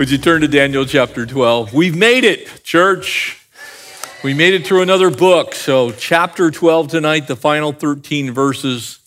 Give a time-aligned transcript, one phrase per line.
[0.00, 1.74] Would you turn to Daniel chapter 12?
[1.74, 3.46] We've made it, church.
[4.24, 5.54] We made it through another book.
[5.54, 8.98] So, chapter 12 tonight, the final 13 verses.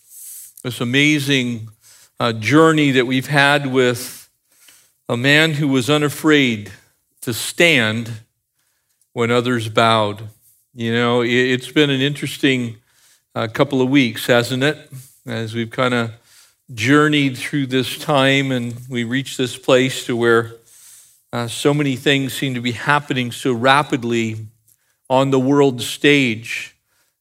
[0.63, 1.69] This amazing
[2.19, 4.29] uh, journey that we've had with
[5.09, 6.71] a man who was unafraid
[7.21, 8.11] to stand
[9.13, 10.29] when others bowed.
[10.75, 12.77] You know, it, has been an interesting
[13.33, 14.91] uh, couple of weeks, hasn't it?
[15.25, 16.11] As we've kind of
[16.71, 20.57] journeyed through this time and we reached this place to where
[21.33, 24.45] uh, so many things seem to be happening so rapidly
[25.09, 26.75] on the world stage.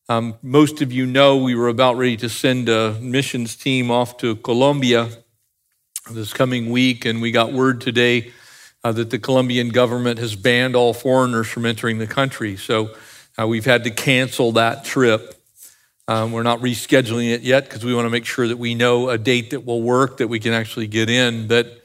[0.06, 4.18] Um, most of you know we were about ready to send a missions team off
[4.18, 5.08] to Colombia
[6.10, 8.32] this coming week, and we got word today
[8.84, 12.58] uh, that the Colombian government has banned all foreigners from entering the country.
[12.58, 12.94] So
[13.38, 15.40] uh, we've had to cancel that trip.
[16.06, 19.08] Um, we're not rescheduling it yet because we want to make sure that we know
[19.08, 21.46] a date that will work, that we can actually get in.
[21.46, 21.82] But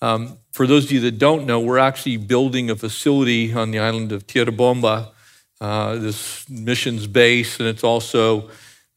[0.00, 3.78] um, for those of you that don't know, we're actually building a facility on the
[3.78, 5.12] island of Tierra Bomba,
[5.60, 8.48] uh, this missions base, and it's also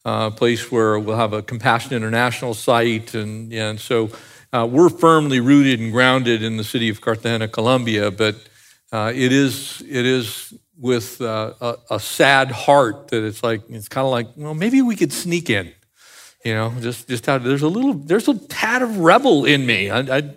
[0.06, 3.12] uh, a place where we'll have a Compassion International site.
[3.12, 4.08] And, and so
[4.54, 8.36] uh, we're firmly rooted and grounded in the city of Cartagena, Colombia, but
[8.90, 13.86] uh, it is, it is with uh, a, a, sad heart that it's like, it's
[13.86, 15.70] kind of like, well, maybe we could sneak in.
[16.42, 19.90] You know, just just how there's a little there's a tad of rebel in me.
[19.90, 20.36] I, I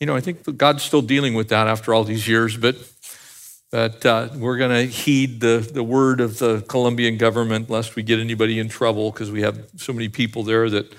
[0.00, 2.76] you know, I think God's still dealing with that after all these years, but
[3.70, 8.02] but uh, we're going to heed the, the word of the Colombian government lest we
[8.02, 10.94] get anybody in trouble because we have so many people there that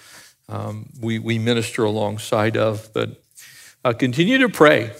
[0.47, 2.89] um, we, we minister alongside of.
[2.93, 3.23] But
[3.83, 4.91] uh, continue to pray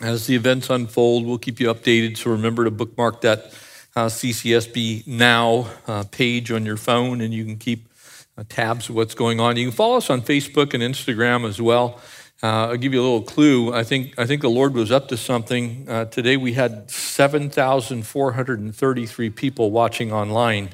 [0.00, 1.26] as the events unfold.
[1.26, 2.16] We'll keep you updated.
[2.16, 3.54] So remember to bookmark that
[3.94, 7.88] uh, CCSB Now uh, page on your phone and you can keep
[8.36, 9.56] uh, tabs of what's going on.
[9.56, 12.00] You can follow us on Facebook and Instagram as well.
[12.44, 13.72] Uh, I'll give you a little clue.
[13.72, 15.86] I think, I think the Lord was up to something.
[15.88, 20.68] Uh, today we had 7,433 people watching online.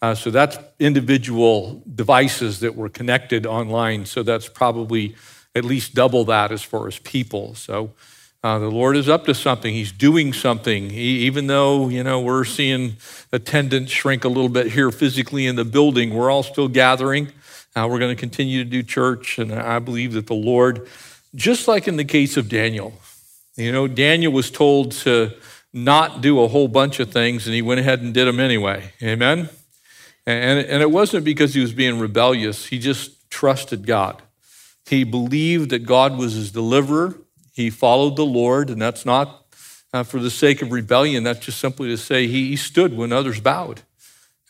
[0.00, 4.06] Uh, so that's individual devices that were connected online.
[4.06, 5.16] So that's probably
[5.56, 7.56] at least double that as far as people.
[7.56, 7.90] So
[8.44, 9.74] uh, the Lord is up to something.
[9.74, 10.90] He's doing something.
[10.90, 12.96] He, even though, you know, we're seeing
[13.32, 17.32] attendance shrink a little bit here physically in the building, we're all still gathering.
[17.74, 20.88] Uh, we're going to continue to do church, and I believe that the Lord,
[21.34, 22.92] just like in the case of Daniel,
[23.56, 25.32] you know, Daniel was told to
[25.72, 28.92] not do a whole bunch of things, and he went ahead and did them anyway.
[29.02, 29.48] Amen?
[30.26, 34.22] And, and it wasn't because he was being rebellious, he just trusted God.
[34.86, 37.14] He believed that God was his deliverer.
[37.52, 39.46] He followed the Lord, and that's not
[39.94, 41.24] uh, for the sake of rebellion.
[41.24, 43.82] That's just simply to say he stood when others bowed.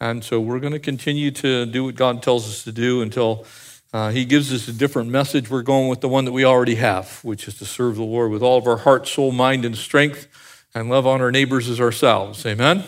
[0.03, 3.47] And so we're going to continue to do what God tells us to do until
[3.93, 5.49] uh, He gives us a different message.
[5.49, 8.33] We're going with the one that we already have, which is to serve the Lord
[8.33, 10.27] with all of our heart, soul, mind, and strength,
[10.75, 12.45] and love on our neighbors as ourselves.
[12.45, 12.83] Amen?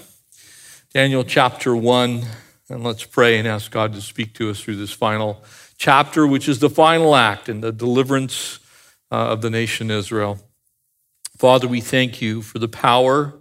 [0.93, 2.25] Daniel chapter 1,
[2.69, 5.41] and let's pray and ask God to speak to us through this final
[5.79, 8.59] chapter, which is the final act in the deliverance
[9.13, 10.41] uh, of the nation Israel.
[11.39, 13.35] Father, we thank you for the power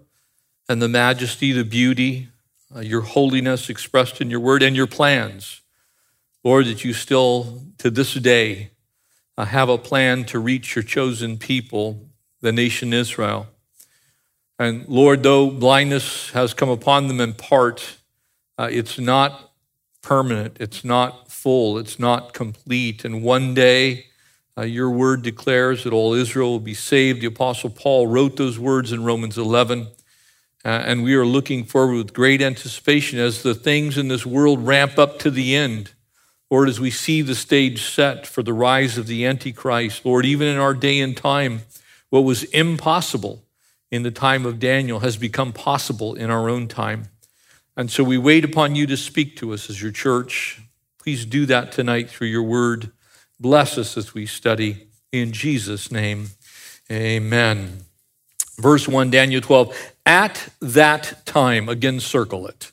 [0.69, 2.29] and the majesty, the beauty,
[2.75, 5.61] uh, your holiness expressed in your word and your plans.
[6.43, 8.71] Lord, that you still, to this day,
[9.37, 12.09] uh, have a plan to reach your chosen people,
[12.41, 13.47] the nation Israel.
[14.59, 17.97] And Lord, though blindness has come upon them in part,
[18.57, 19.53] uh, it's not
[20.01, 23.05] permanent, it's not full, it's not complete.
[23.05, 24.05] And one day,
[24.57, 27.21] uh, your word declares that all Israel will be saved.
[27.21, 29.87] The Apostle Paul wrote those words in Romans 11.
[30.65, 34.65] Uh, and we are looking forward with great anticipation as the things in this world
[34.65, 35.91] ramp up to the end.
[36.49, 40.47] Lord, as we see the stage set for the rise of the Antichrist, Lord, even
[40.47, 41.63] in our day and time,
[42.09, 43.43] what was impossible
[43.91, 47.05] in the time of Daniel has become possible in our own time.
[47.75, 50.61] And so we wait upon you to speak to us as your church.
[50.99, 52.91] Please do that tonight through your word.
[53.39, 54.87] Bless us as we study.
[55.11, 56.29] In Jesus' name,
[56.91, 57.85] amen.
[58.57, 61.69] Verse 1, Daniel 12 at that time.
[61.69, 62.71] Again, circle it.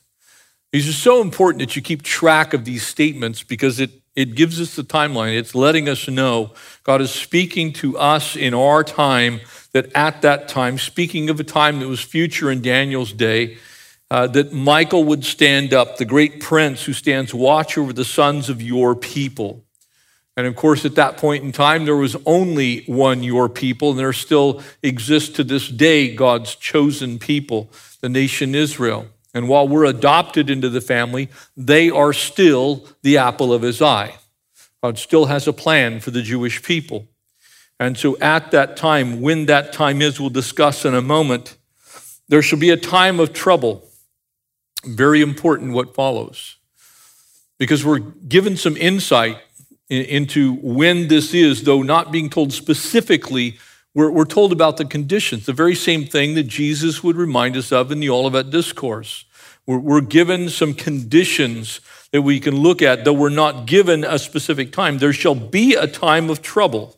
[0.71, 4.61] These are so important that you keep track of these statements because it, it gives
[4.61, 5.37] us the timeline.
[5.37, 9.41] It's letting us know God is speaking to us in our time
[9.73, 13.57] that at that time, speaking of a time that was future in Daniel's day,
[14.09, 18.49] uh, that Michael would stand up, the great prince who stands watch over the sons
[18.49, 19.63] of your people.
[20.41, 23.99] And of course, at that point in time, there was only one your people, and
[23.99, 29.05] there still exists to this day God's chosen people, the nation Israel.
[29.35, 34.15] And while we're adopted into the family, they are still the apple of his eye.
[34.81, 37.07] God still has a plan for the Jewish people.
[37.79, 41.55] And so at that time, when that time is, we'll discuss in a moment,
[42.29, 43.87] there shall be a time of trouble.
[44.83, 46.55] Very important what follows.
[47.59, 49.37] Because we're given some insight
[49.91, 53.57] into when this is, though not being told specifically,
[53.93, 57.71] we're, we're told about the conditions, the very same thing that Jesus would remind us
[57.71, 59.25] of in the Olivet Discourse.
[59.65, 64.17] We're, we're given some conditions that we can look at, though we're not given a
[64.17, 64.97] specific time.
[64.97, 66.97] There shall be a time of trouble,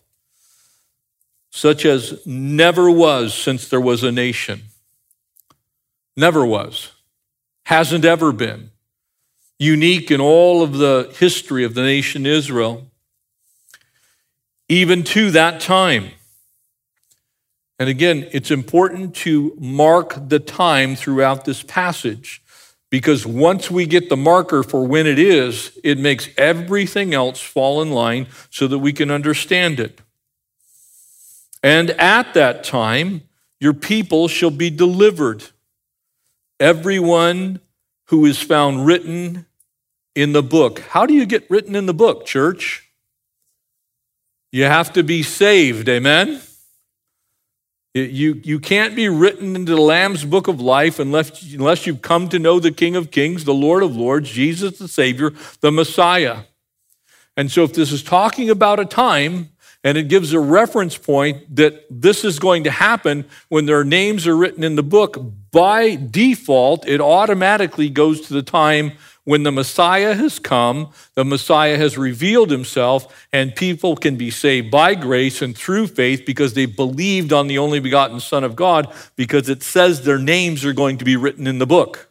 [1.49, 4.63] such as never was since there was a nation.
[6.15, 6.91] Never was.
[7.65, 8.69] Hasn't ever been
[9.59, 12.87] unique in all of the history of the nation Israel,
[14.67, 16.11] even to that time.
[17.79, 22.41] And again, it's important to mark the time throughout this passage
[22.89, 27.81] because once we get the marker for when it is, it makes everything else fall
[27.81, 29.99] in line so that we can understand it.
[31.63, 33.23] And at that time,
[33.59, 35.43] your people shall be delivered.
[36.59, 37.61] Everyone
[38.13, 39.43] who is found written
[40.13, 40.81] in the book.
[40.81, 42.87] How do you get written in the book, church?
[44.51, 46.39] You have to be saved, amen?
[47.95, 52.29] You, you can't be written into the Lamb's book of life unless, unless you've come
[52.29, 55.31] to know the King of Kings, the Lord of Lords, Jesus the Savior,
[55.61, 56.41] the Messiah.
[57.35, 59.49] And so, if this is talking about a time
[59.83, 64.25] and it gives a reference point that this is going to happen when their names
[64.25, 65.17] are written in the book,
[65.51, 68.93] by default, it automatically goes to the time
[69.25, 74.69] when the Messiah has come, the Messiah has revealed himself, and people can be saved
[74.69, 78.93] by grace and through faith because they believed on the only begotten Son of God,
[79.15, 82.09] because it says their names are going to be written in the book.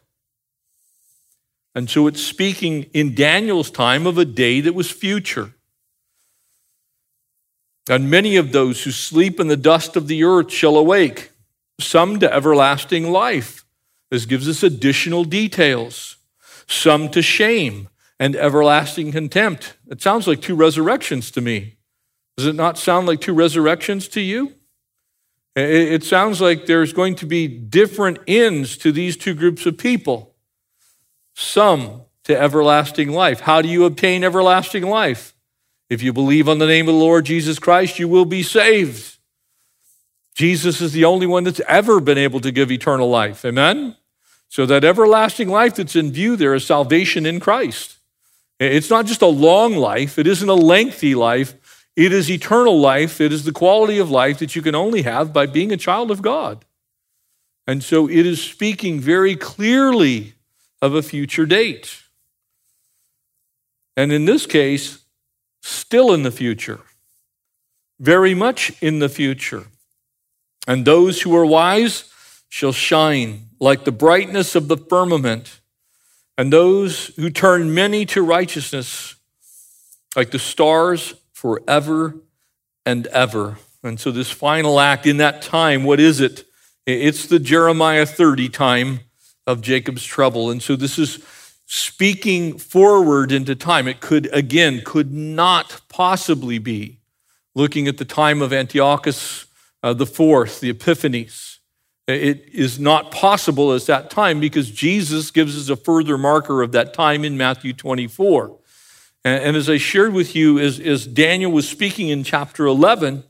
[1.75, 5.53] And so it's speaking in Daniel's time of a day that was future.
[7.89, 11.31] And many of those who sleep in the dust of the earth shall awake,
[11.79, 13.65] some to everlasting life.
[14.09, 16.17] This gives us additional details
[16.67, 17.89] some to shame
[18.19, 19.75] and everlasting contempt.
[19.87, 21.75] It sounds like two resurrections to me.
[22.37, 24.53] Does it not sound like two resurrections to you?
[25.55, 30.33] It sounds like there's going to be different ends to these two groups of people.
[31.35, 33.41] Some to everlasting life.
[33.41, 35.32] How do you obtain everlasting life?
[35.93, 39.17] If you believe on the name of the Lord Jesus Christ, you will be saved.
[40.33, 43.45] Jesus is the only one that's ever been able to give eternal life.
[43.45, 43.95] Amen?
[44.49, 47.97] So that everlasting life that's in view there is salvation in Christ.
[48.59, 51.53] It's not just a long life, it isn't a lengthy life.
[51.95, 53.21] It is eternal life.
[53.21, 56.09] It is the quality of life that you can only have by being a child
[56.09, 56.65] of God.
[57.67, 60.33] And so it is speaking very clearly
[60.81, 62.01] of a future date.
[63.95, 65.02] And in this case,
[65.63, 66.81] still in the future,
[67.99, 69.65] very much in the future.
[70.67, 72.11] And those who are wise
[72.49, 75.61] shall shine like the brightness of the firmament,
[76.37, 79.15] and those who turn many to righteousness
[80.15, 82.15] like the stars forever
[82.85, 83.57] and ever.
[83.83, 86.45] And so, this final act in that time, what is it?
[86.85, 89.01] It's the Jeremiah 30 time
[89.47, 90.51] of Jacob's trouble.
[90.51, 91.17] And so, this is
[91.75, 93.87] speaking forward into time.
[93.87, 96.99] It could, again, could not possibly be
[97.55, 99.47] looking at the time of Antiochus
[99.81, 101.59] uh, the fourth, the Epiphanes.
[102.07, 106.73] It is not possible as that time because Jesus gives us a further marker of
[106.73, 108.55] that time in Matthew 24.
[109.25, 113.23] And, as I shared with you, as, as Daniel was speaking in chapter 11,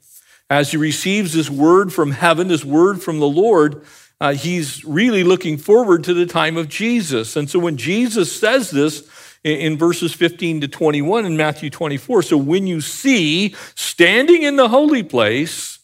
[0.50, 3.86] as he receives this word from heaven, this word from the Lord,
[4.24, 7.36] uh, he's really looking forward to the time of Jesus.
[7.36, 9.06] And so when Jesus says this
[9.44, 14.56] in, in verses 15 to 21 in Matthew 24, so when you see standing in
[14.56, 15.80] the holy place,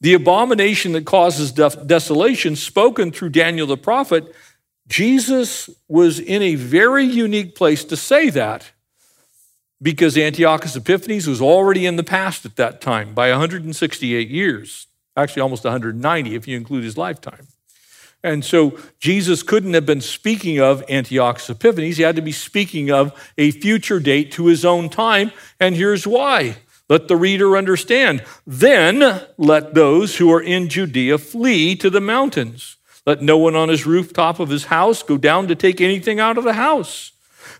[0.00, 4.34] the abomination that causes desolation, spoken through Daniel the prophet,
[4.88, 8.72] Jesus was in a very unique place to say that
[9.80, 15.42] because Antiochus Epiphanes was already in the past at that time by 168 years, actually
[15.42, 17.46] almost 190 if you include his lifetime.
[18.26, 21.96] And so Jesus couldn't have been speaking of Antiochus Epiphanes.
[21.96, 25.30] He had to be speaking of a future date to his own time.
[25.60, 26.56] And here's why
[26.88, 28.24] Let the reader understand.
[28.46, 32.76] Then let those who are in Judea flee to the mountains.
[33.04, 36.38] Let no one on his rooftop of his house go down to take anything out
[36.38, 37.12] of the house.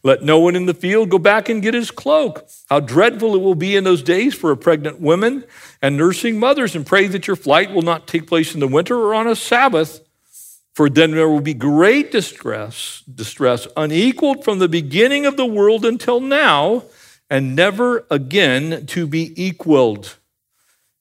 [0.02, 2.48] Let no one in the field go back and get his cloak.
[2.68, 5.44] How dreadful it will be in those days for a pregnant woman
[5.82, 8.96] and nursing mothers, and pray that your flight will not take place in the winter
[8.96, 10.05] or on a Sabbath,
[10.76, 15.86] for then there will be great distress, distress unequaled from the beginning of the world
[15.86, 16.84] until now
[17.30, 20.18] and never again to be equaled.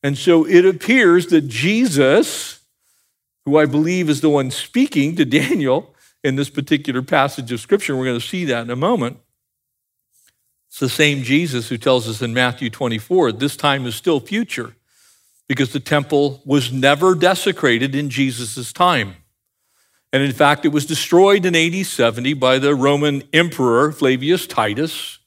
[0.01, 2.61] And so it appears that Jesus,
[3.43, 7.97] who I believe is the one speaking to Daniel in this particular passage of Scripture,
[7.97, 9.17] we're going to see that in a moment.
[10.69, 14.77] It's the same Jesus who tells us in Matthew 24, this time is still future
[15.49, 19.15] because the temple was never desecrated in Jesus' time.
[20.15, 25.17] And in fact, it was destroyed in AD 70 by the Roman Emperor Flavius Titus.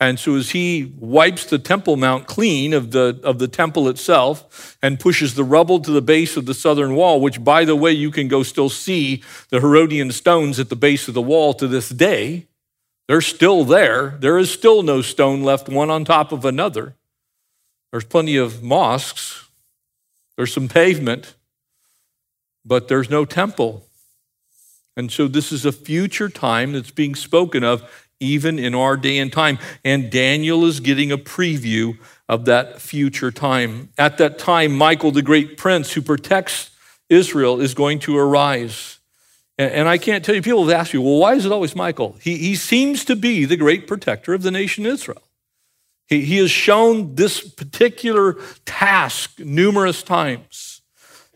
[0.00, 4.76] And so as he wipes the Temple Mount clean of the, of the temple itself
[4.82, 7.92] and pushes the rubble to the base of the southern wall, which, by the way,
[7.92, 11.68] you can go still see the Herodian stones at the base of the wall to
[11.68, 12.48] this day.
[13.06, 14.16] They're still there.
[14.18, 16.96] There is still no stone left one on top of another.
[17.92, 19.48] There's plenty of mosques,
[20.34, 21.36] there's some pavement,
[22.64, 23.86] but there's no temple.
[24.96, 27.82] And so this is a future time that's being spoken of
[28.20, 29.58] even in our day and time.
[29.84, 31.98] And Daniel is getting a preview
[32.28, 33.90] of that future time.
[33.98, 36.70] At that time, Michael, the great prince who protects
[37.08, 38.98] Israel, is going to arise.
[39.58, 42.16] And I can't tell you, people have asked you, well, why is it always Michael?
[42.20, 45.22] He, he seems to be the great protector of the nation Israel.
[46.06, 50.73] He, he has shown this particular task numerous times.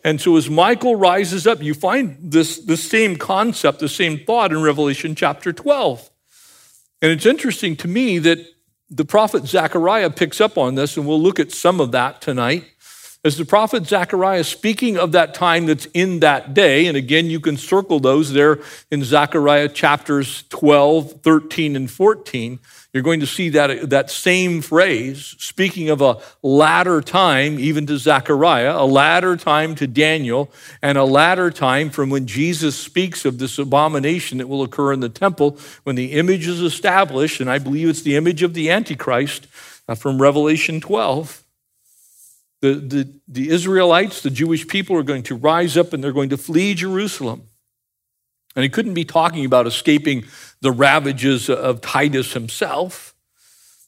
[0.08, 4.52] And so as Michael rises up, you find this, this same concept, the same thought
[4.52, 6.08] in Revelation chapter 12.
[7.02, 8.38] And it's interesting to me that
[8.88, 12.64] the prophet Zechariah picks up on this, and we'll look at some of that tonight.
[13.22, 17.38] As the prophet Zechariah speaking of that time that's in that day, and again, you
[17.38, 18.60] can circle those there
[18.90, 22.60] in Zechariah chapters 12, 13, and 14
[22.92, 27.98] you're going to see that, that same phrase, speaking of a latter time, even to
[27.98, 33.38] Zechariah, a latter time to Daniel, and a latter time from when Jesus speaks of
[33.38, 37.58] this abomination that will occur in the temple when the image is established, and I
[37.58, 39.46] believe it's the image of the Antichrist
[39.86, 41.44] uh, from Revelation 12.
[42.60, 46.30] The, the, the Israelites, the Jewish people, are going to rise up and they're going
[46.30, 47.47] to flee Jerusalem.
[48.58, 50.24] And he couldn't be talking about escaping
[50.62, 53.14] the ravages of Titus himself.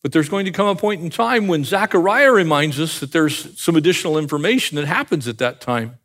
[0.01, 3.61] But there's going to come a point in time when Zechariah reminds us that there's
[3.61, 5.99] some additional information that happens at that time.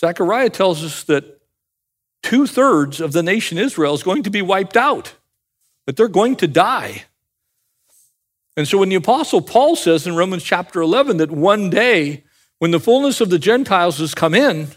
[0.00, 1.42] Zechariah tells us that
[2.22, 5.12] two thirds of the nation Israel is going to be wiped out,
[5.84, 7.04] that they're going to die.
[8.56, 12.24] And so when the Apostle Paul says in Romans chapter 11 that one day,
[12.58, 14.68] when the fullness of the Gentiles has come in,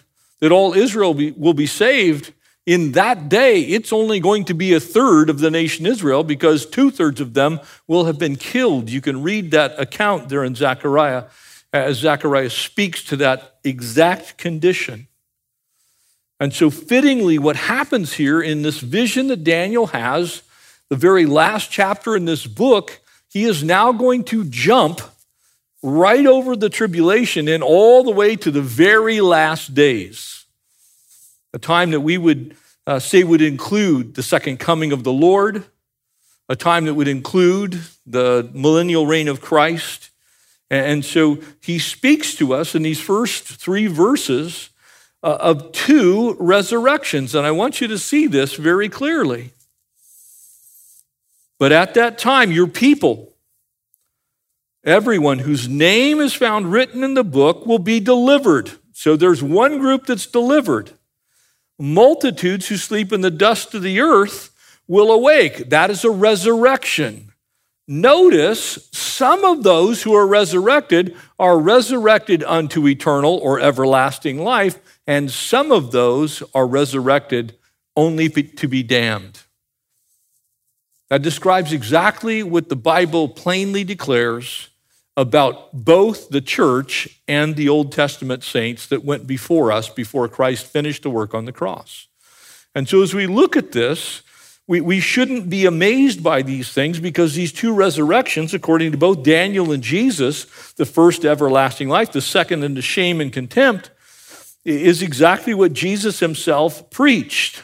[0.42, 2.34] that all Israel will be saved,
[2.66, 6.66] in that day, it's only going to be a third of the nation Israel because
[6.66, 8.90] two thirds of them will have been killed.
[8.90, 11.26] You can read that account there in Zechariah
[11.74, 15.08] as Zechariah speaks to that exact condition.
[16.40, 20.42] And so, fittingly, what happens here in this vision that Daniel has,
[20.90, 23.00] the very last chapter in this book,
[23.30, 25.02] he is now going to jump
[25.82, 30.41] right over the tribulation and all the way to the very last days
[31.54, 32.56] a time that we would
[32.88, 35.64] uh, say would include the second coming of the Lord,
[36.50, 40.10] a time that would include the millennial reign of Christ.
[40.70, 44.70] And so he speaks to us in these first three verses
[45.22, 47.36] uh, of two resurrections.
[47.36, 49.52] And I want you to see this very clearly.
[51.60, 53.34] But at that time, your people,
[54.84, 58.72] everyone whose name is found written in the book, will be delivered.
[58.94, 60.92] So there's one group that's delivered
[61.80, 64.52] multitudes who sleep in the dust of the earth
[64.88, 65.70] will awake.
[65.70, 67.32] That is a resurrection.
[67.88, 75.30] Notice some of those who are resurrected are resurrected unto eternal or everlasting life, and
[75.30, 77.58] some of those are resurrected
[77.96, 79.42] only to be damned.
[81.10, 84.70] That describes exactly what the Bible plainly declares
[85.18, 90.66] about both the church and the Old Testament saints that went before us before Christ
[90.66, 92.08] finished the work on the cross.
[92.74, 94.22] And so as we look at this,
[94.68, 99.24] we, we shouldn't be amazed by these things because these two resurrections, according to both
[99.24, 103.92] Daniel and Jesus, the first everlasting life, the second into shame and contempt,
[104.64, 107.64] is exactly what Jesus himself preached.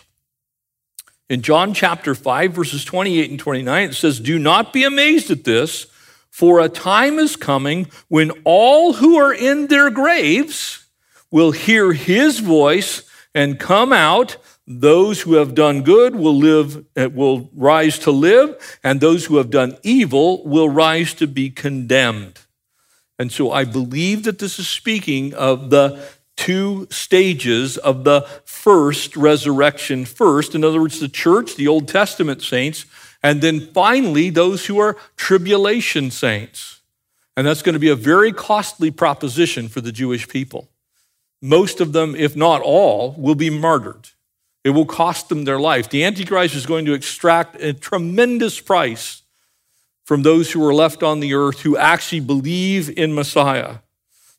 [1.30, 5.44] In John chapter 5, verses 28 and 29, it says, Do not be amazed at
[5.44, 5.88] this
[6.38, 10.86] For a time is coming when all who are in their graves
[11.32, 13.02] will hear his voice
[13.34, 14.38] and come out.
[14.68, 19.38] Those who have done good will live, uh, will rise to live, and those who
[19.38, 22.38] have done evil will rise to be condemned.
[23.18, 29.18] And so I believe that this is speaking of the two stages of the first
[29.18, 30.54] resurrection first.
[30.54, 32.86] In other words, the church, the Old Testament saints,
[33.28, 36.80] and then finally those who are tribulation saints.
[37.36, 40.70] And that's going to be a very costly proposition for the Jewish people.
[41.42, 44.12] Most of them, if not all, will be martyred.
[44.64, 45.90] It will cost them their life.
[45.90, 49.24] The Antichrist is going to extract a tremendous price
[50.06, 53.80] from those who are left on the earth who actually believe in Messiah.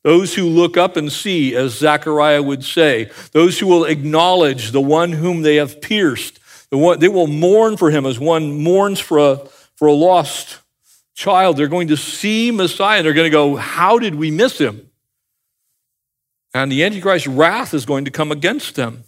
[0.01, 4.81] Those who look up and see, as Zechariah would say, those who will acknowledge the
[4.81, 6.38] one whom they have pierced,
[6.77, 9.37] one, they will mourn for him as one mourns for a,
[9.75, 10.59] for a lost
[11.15, 11.57] child.
[11.57, 14.89] They're going to see Messiah and they're going to go, How did we miss him?
[16.53, 19.03] And the Antichrist's wrath is going to come against them.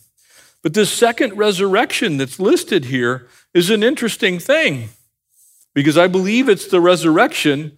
[0.62, 4.89] But this second resurrection that's listed here is an interesting thing
[5.74, 7.77] because I believe it's the resurrection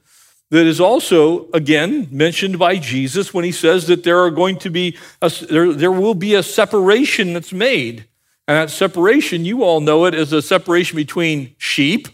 [0.50, 4.70] that is also, again, mentioned by Jesus when he says that there are going to
[4.70, 8.06] be, a, there, there will be a separation that's made.
[8.48, 12.08] And that separation, you all know it, is a separation between sheep,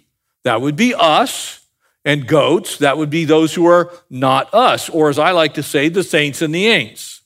[0.43, 1.59] that would be us,
[2.05, 5.63] and goats, that would be those who are not us, or as I like to
[5.63, 7.21] say, the saints and the ain'ts,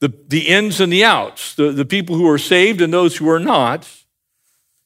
[0.00, 3.28] the, the ins and the outs, the, the people who are saved and those who
[3.28, 3.88] are not.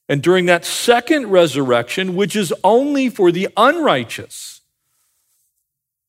[0.09, 4.63] And during that second resurrection, which is only for the unrighteous,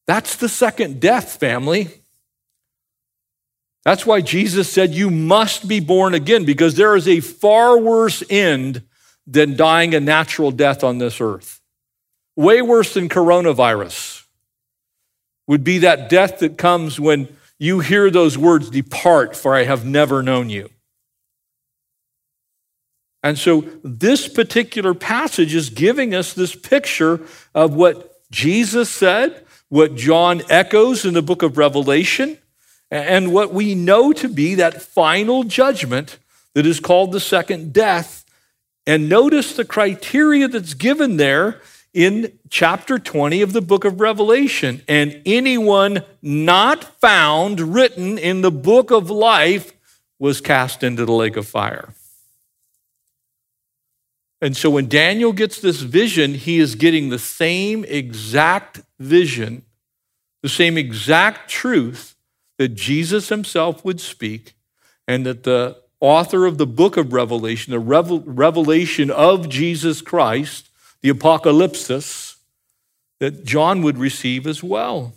[0.07, 1.98] that's the second death, family.
[3.85, 8.23] That's why Jesus said you must be born again, because there is a far worse
[8.29, 8.83] end
[9.25, 11.61] than dying a natural death on this earth.
[12.35, 14.23] Way worse than coronavirus
[15.47, 19.85] would be that death that comes when you hear those words, Depart, for I have
[19.85, 20.69] never known you.
[23.21, 27.19] And so, this particular passage is giving us this picture
[27.53, 32.37] of what Jesus said, what John echoes in the book of Revelation,
[32.91, 36.17] and what we know to be that final judgment
[36.53, 38.25] that is called the second death.
[38.87, 41.61] And notice the criteria that's given there
[41.93, 44.81] in chapter 20 of the book of Revelation.
[44.87, 49.73] And anyone not found written in the book of life
[50.17, 51.93] was cast into the lake of fire.
[54.41, 59.63] And so when Daniel gets this vision, he is getting the same exact vision,
[60.41, 62.15] the same exact truth
[62.59, 64.53] that Jesus himself would speak,
[65.07, 70.69] and that the author of the book of Revelation, the revelation of Jesus Christ,
[71.01, 72.35] the apocalypsis,
[73.19, 75.13] that John would receive as well.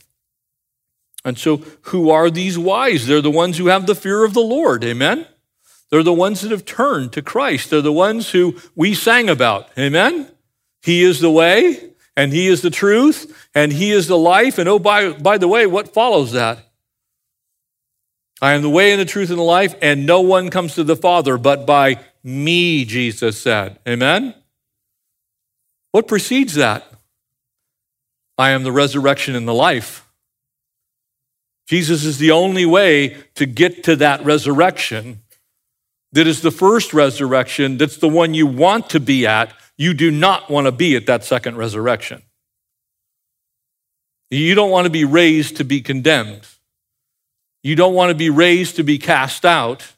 [1.25, 3.09] And so, who are these wise?
[3.09, 4.85] They're the ones who have the fear of the Lord.
[4.85, 5.27] Amen?
[5.91, 7.71] They're the ones that have turned to Christ.
[7.71, 9.69] They're the ones who we sang about.
[9.77, 10.31] Amen?
[10.81, 14.59] He is the way, and He is the truth, and He is the life.
[14.59, 16.69] And oh, by, by the way, what follows that?
[18.43, 20.85] I am the way and the truth and the life, and no one comes to
[20.85, 23.79] the Father but by me, Jesus said.
[23.89, 24.35] Amen?
[25.93, 26.85] What precedes that?
[28.37, 30.09] I am the resurrection and the life.
[31.69, 35.23] Jesus is the only way to get to that resurrection
[36.13, 40.11] that is the first resurrection, that's the one you want to be at, you do
[40.11, 42.23] not want to be at that second resurrection.
[44.31, 46.47] You don't want to be raised to be condemned.
[47.63, 49.93] You don't want to be raised to be cast out.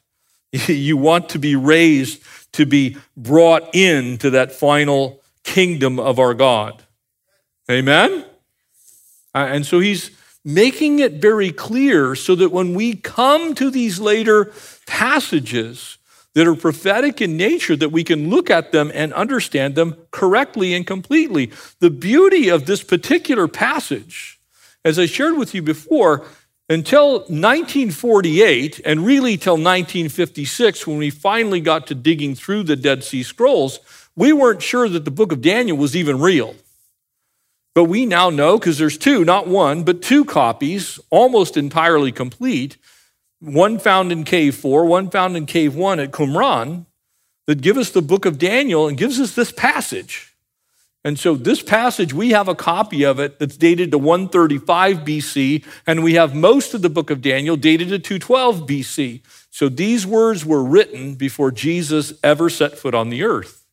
[0.67, 2.23] You want to be raised
[2.53, 6.81] to be brought into that final kingdom of our God.
[7.69, 8.23] Amen?
[9.33, 10.11] Uh, and so he's
[10.45, 14.53] making it very clear so that when we come to these later
[14.87, 15.97] passages,
[16.35, 20.73] that are prophetic in nature that we can look at them and understand them correctly
[20.73, 21.51] and completely.
[21.79, 24.39] The beauty of this particular passage,
[24.83, 26.25] as I shared with you before,
[26.69, 33.03] until 1948, and really till 1956, when we finally got to digging through the Dead
[33.03, 33.79] Sea Scrolls,
[34.15, 36.55] we weren't sure that the book of Daniel was even real.
[37.75, 42.77] But we now know, because there's two, not one, but two copies, almost entirely complete,
[43.39, 46.85] one found in cave four, one found in cave one at Qumran,
[47.47, 50.34] that give us the book of Daniel and gives us this passage.
[51.05, 55.63] And so, this passage, we have a copy of it that's dated to 135 BC,
[55.85, 59.21] and we have most of the book of Daniel dated to 212 BC.
[59.51, 63.65] So, these words were written before Jesus ever set foot on the earth.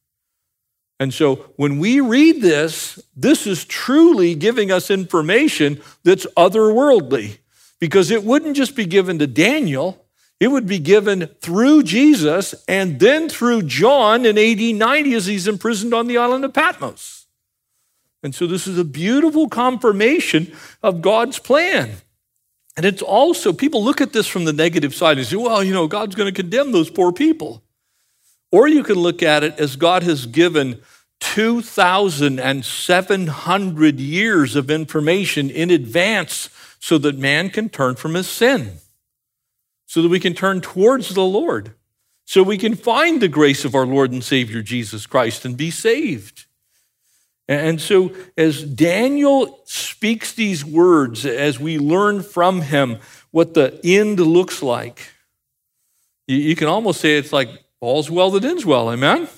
[1.03, 7.39] And so when we read this, this is truly giving us information that's otherworldly
[7.81, 10.07] because it wouldn't just be given to Daniel,
[10.39, 15.49] it would be given through Jesus and then through John in AD 90 as he's
[15.49, 17.22] imprisoned on the island of Patmos.
[18.23, 21.97] And so this is a beautiful confirmation of God's plan.
[22.77, 25.75] And it's also, people look at this from the negative side and say, well, you
[25.75, 27.63] know, God's going to condemn those poor people.
[28.51, 30.81] Or you can look at it as God has given
[31.21, 36.49] 2,700 years of information in advance
[36.81, 38.79] so that man can turn from his sin,
[39.87, 41.75] so that we can turn towards the Lord,
[42.25, 45.71] so we can find the grace of our Lord and Savior Jesus Christ and be
[45.71, 46.47] saved.
[47.53, 52.99] And so, as Daniel speaks these words, as we learn from him
[53.31, 55.11] what the end looks like,
[56.27, 59.29] you can almost say it's like all's well that ends well, amen?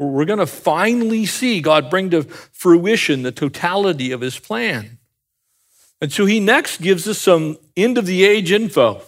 [0.00, 4.98] We're going to finally see God bring to fruition the totality of his plan.
[6.00, 9.02] And so he next gives us some end of the age info.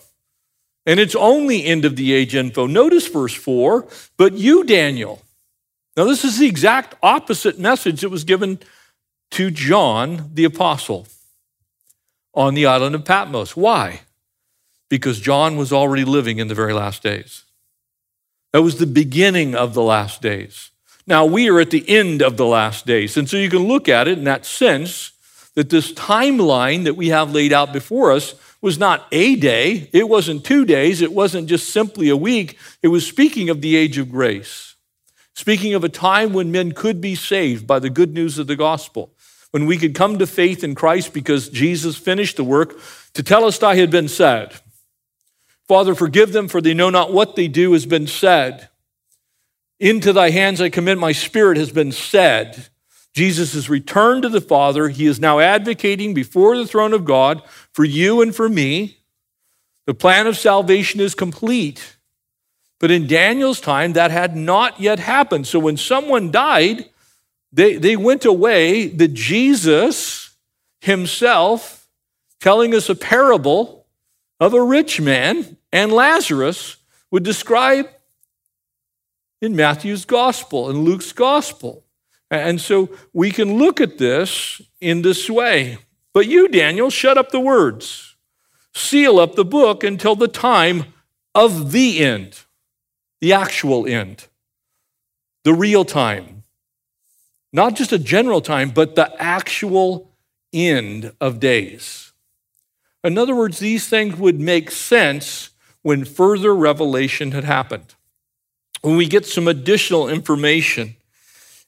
[0.86, 2.66] And it's only end of the age info.
[2.66, 5.22] Notice verse 4 But you, Daniel.
[6.00, 8.58] Now, this is the exact opposite message that was given
[9.32, 11.06] to John the Apostle
[12.32, 13.54] on the island of Patmos.
[13.54, 14.00] Why?
[14.88, 17.44] Because John was already living in the very last days.
[18.54, 20.70] That was the beginning of the last days.
[21.06, 23.18] Now we are at the end of the last days.
[23.18, 25.12] And so you can look at it in that sense
[25.54, 30.08] that this timeline that we have laid out before us was not a day, it
[30.08, 32.56] wasn't two days, it wasn't just simply a week.
[32.82, 34.69] It was speaking of the age of grace,
[35.34, 38.56] speaking of a time when men could be saved by the good news of the
[38.56, 39.12] gospel,
[39.50, 42.78] when we could come to faith in Christ because Jesus finished the work.
[43.14, 44.54] Tetelestai had been said.
[45.66, 48.68] Father, forgive them, for they know not what they do, has been said.
[49.78, 52.68] Into thy hands I commit my spirit, has been said.
[53.14, 54.88] Jesus has returned to the Father.
[54.88, 58.98] He is now advocating before the throne of God for you and for me.
[59.86, 61.96] The plan of salvation is complete.
[62.80, 65.46] But in Daniel's time, that had not yet happened.
[65.46, 66.88] So when someone died,
[67.52, 70.34] they, they went away The Jesus
[70.80, 71.86] himself,
[72.40, 73.86] telling us a parable
[74.40, 76.78] of a rich man and Lazarus
[77.10, 77.86] would describe
[79.42, 81.84] in Matthew's gospel and Luke's gospel.
[82.30, 85.78] And so we can look at this in this way.
[86.12, 88.16] But you, Daniel, shut up the words,
[88.74, 90.94] seal up the book until the time
[91.34, 92.40] of the end,
[93.20, 94.26] the actual end,
[95.44, 96.42] the real time.
[97.52, 100.10] Not just a general time, but the actual
[100.52, 102.12] end of days.
[103.02, 105.50] In other words, these things would make sense
[105.82, 107.94] when further revelation had happened.
[108.82, 110.96] When we get some additional information.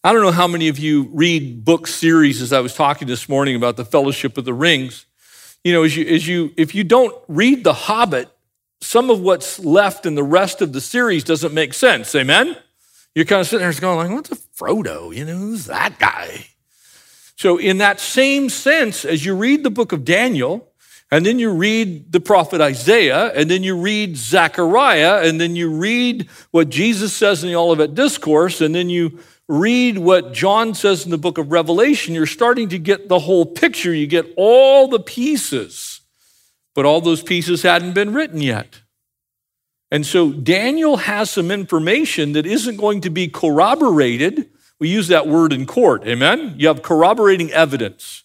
[0.04, 3.28] I don't know how many of you read book series as I was talking this
[3.28, 5.06] morning about the Fellowship of the Rings.
[5.64, 8.28] You know, as you, as you if you don't read The Hobbit,
[8.82, 12.14] some of what's left in the rest of the series doesn't make sense.
[12.14, 12.56] Amen?
[13.14, 15.14] You're kind of sitting there going, like, what's a Frodo?
[15.14, 16.46] You know, who's that guy?
[17.36, 20.68] So, in that same sense, as you read the book of Daniel,
[21.10, 25.70] and then you read the prophet Isaiah, and then you read Zechariah, and then you
[25.70, 31.04] read what Jesus says in the Olivet Discourse, and then you read what John says
[31.04, 33.92] in the book of Revelation, you're starting to get the whole picture.
[33.92, 35.91] You get all the pieces,
[36.74, 38.82] but all those pieces hadn't been written yet.
[39.90, 44.48] And so Daniel has some information that isn't going to be corroborated.
[44.78, 46.54] We use that word in court, amen?
[46.56, 48.22] You have corroborating evidence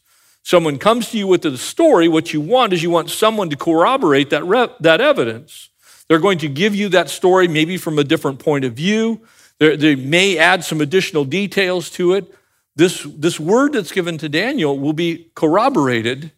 [0.47, 3.57] someone comes to you with a story, what you want is you want someone to
[3.57, 5.67] corroborate that, re- that evidence.
[6.07, 9.19] They're going to give you that story maybe from a different point of view.
[9.60, 12.33] They're, they may add some additional details to it.
[12.77, 16.31] This, this word that's given to Daniel will be corroborated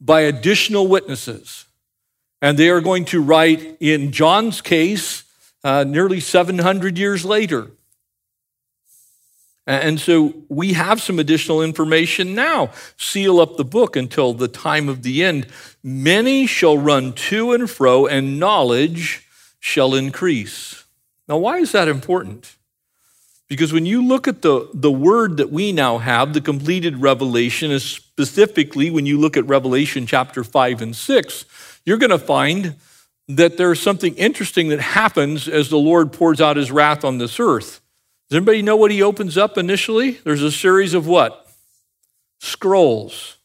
[0.00, 1.66] by additional witnesses.
[2.42, 5.24] And they are going to write, in John's case,
[5.64, 7.70] uh, nearly 700 years later.
[9.66, 12.70] And so we have some additional information now.
[12.96, 15.48] Seal up the book until the time of the end.
[15.82, 19.26] Many shall run to and fro, and knowledge
[19.58, 20.84] shall increase.
[21.28, 22.55] Now, why is that important?
[23.48, 27.70] Because when you look at the, the word that we now have, the completed revelation,
[27.70, 31.44] is specifically when you look at Revelation chapter 5 and 6,
[31.84, 32.74] you're going to find
[33.28, 37.38] that there's something interesting that happens as the Lord pours out his wrath on this
[37.38, 37.80] earth.
[38.28, 40.12] Does anybody know what he opens up initially?
[40.12, 41.48] There's a series of what?
[42.40, 43.36] Scrolls,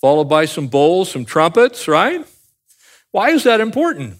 [0.00, 2.24] followed by some bowls, some trumpets, right?
[3.10, 4.18] Why is that important?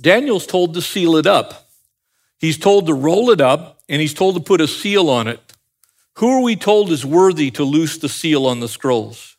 [0.00, 1.61] Daniel's told to seal it up.
[2.42, 5.40] He's told to roll it up and he's told to put a seal on it.
[6.16, 9.36] Who are we told is worthy to loose the seal on the scrolls?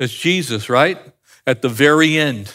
[0.00, 0.98] It's Jesus, right?
[1.46, 2.50] At the very end.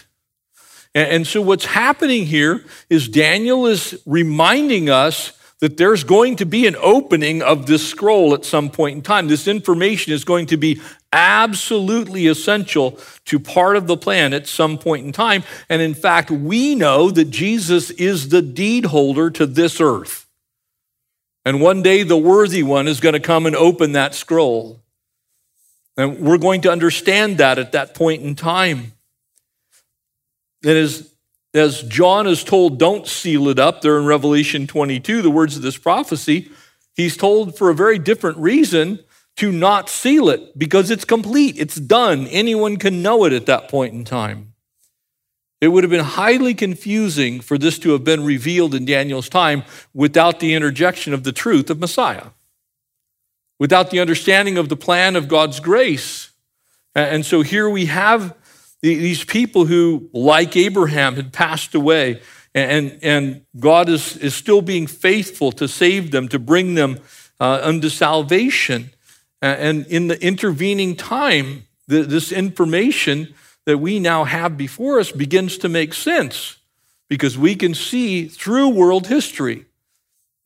[0.96, 6.68] And, so what's happening here is Daniel is reminding us that there's going to be
[6.68, 9.28] an opening of this scroll at some point in time.
[9.28, 14.78] This information is going to be absolutely essential to part of the plan at some
[14.78, 15.44] point in time.
[15.68, 20.28] And in fact, we know that Jesus is the deed holder to this earth.
[21.46, 24.82] And one day the worthy one is going to come and open that scroll.
[25.98, 28.94] And we're going to understand that at that point in time.
[30.64, 31.14] And as,
[31.54, 35.64] as John is told, don't seal it up there in Revelation 22, the words of
[35.64, 36.52] this prophecy,
[36.96, 39.00] he's told for a very different reason
[39.38, 42.28] to not seal it because it's complete, it's done.
[42.28, 44.54] Anyone can know it at that point in time.
[45.62, 49.64] It would have been highly confusing for this to have been revealed in Daniel's time
[49.94, 52.28] without the interjection of the truth of Messiah,
[53.60, 56.32] without the understanding of the plan of God's grace.
[56.96, 58.36] And so here we have
[58.82, 62.22] these people who, like Abraham, had passed away,
[62.56, 67.00] and, and God is, is still being faithful to save them, to bring them
[67.40, 68.92] uh, unto salvation.
[69.42, 73.34] And in the intervening time, this information
[73.66, 76.58] that we now have before us begins to make sense
[77.08, 79.66] because we can see through world history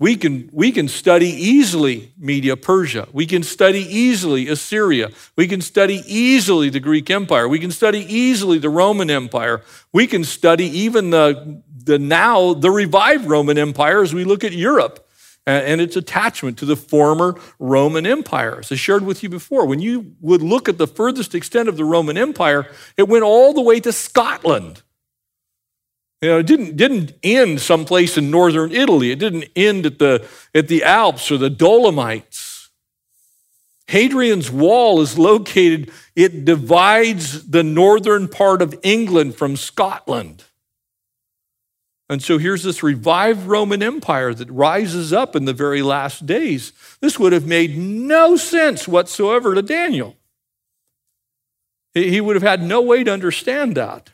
[0.03, 3.07] we can, we can study easily Media Persia.
[3.13, 5.11] We can study easily Assyria.
[5.37, 7.47] We can study easily the Greek Empire.
[7.47, 9.61] We can study easily the Roman Empire.
[9.93, 14.51] We can study even the, the now, the revived Roman Empire as we look at
[14.51, 15.07] Europe
[15.47, 18.59] and its attachment to the former Roman Empire.
[18.59, 21.77] As I shared with you before, when you would look at the furthest extent of
[21.77, 24.81] the Roman Empire, it went all the way to Scotland.
[26.23, 29.11] You know, it didn't, didn't end someplace in northern Italy.
[29.11, 32.69] It didn't end at the, at the Alps or the Dolomites.
[33.89, 40.45] Hadrian's Wall is located, it divides the northern part of England from Scotland.
[42.07, 46.71] And so here's this revived Roman Empire that rises up in the very last days.
[47.01, 50.15] This would have made no sense whatsoever to Daniel.
[51.93, 54.12] He would have had no way to understand that.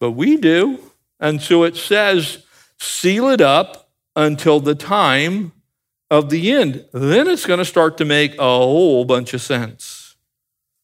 [0.00, 0.78] But we do.
[1.20, 2.44] And so it says,
[2.78, 5.52] seal it up until the time
[6.10, 6.84] of the end.
[6.92, 10.16] Then it's going to start to make a whole bunch of sense.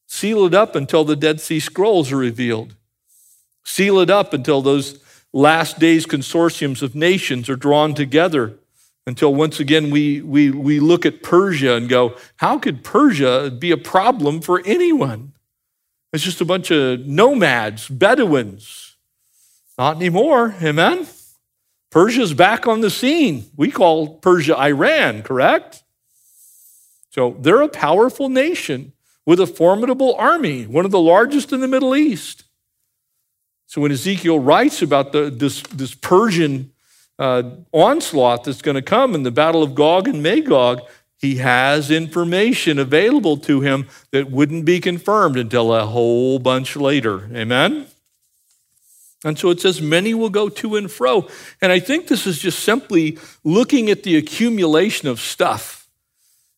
[0.06, 2.74] Seal it up until the Dead Sea Scrolls are revealed.
[3.64, 8.58] Seal it up until those last days consortiums of nations are drawn together.
[9.06, 13.70] Until once again we, we, we look at Persia and go, how could Persia be
[13.70, 15.32] a problem for anyone?
[16.12, 18.93] It's just a bunch of nomads, Bedouins,
[19.78, 20.54] not anymore.
[20.62, 21.06] Amen?
[21.90, 23.46] Persia's back on the scene.
[23.56, 25.82] We call Persia Iran, correct?
[27.10, 28.92] So they're a powerful nation
[29.24, 32.44] with a formidable army, one of the largest in the Middle East.
[33.66, 36.72] So when Ezekiel writes about the, this, this Persian
[37.18, 40.80] uh, onslaught that's going to come in the Battle of Gog and Magog,
[41.16, 47.30] he has information available to him that wouldn't be confirmed until a whole bunch later.
[47.34, 47.86] Amen?
[49.24, 51.26] And so it says, many will go to and fro.
[51.62, 55.88] And I think this is just simply looking at the accumulation of stuff.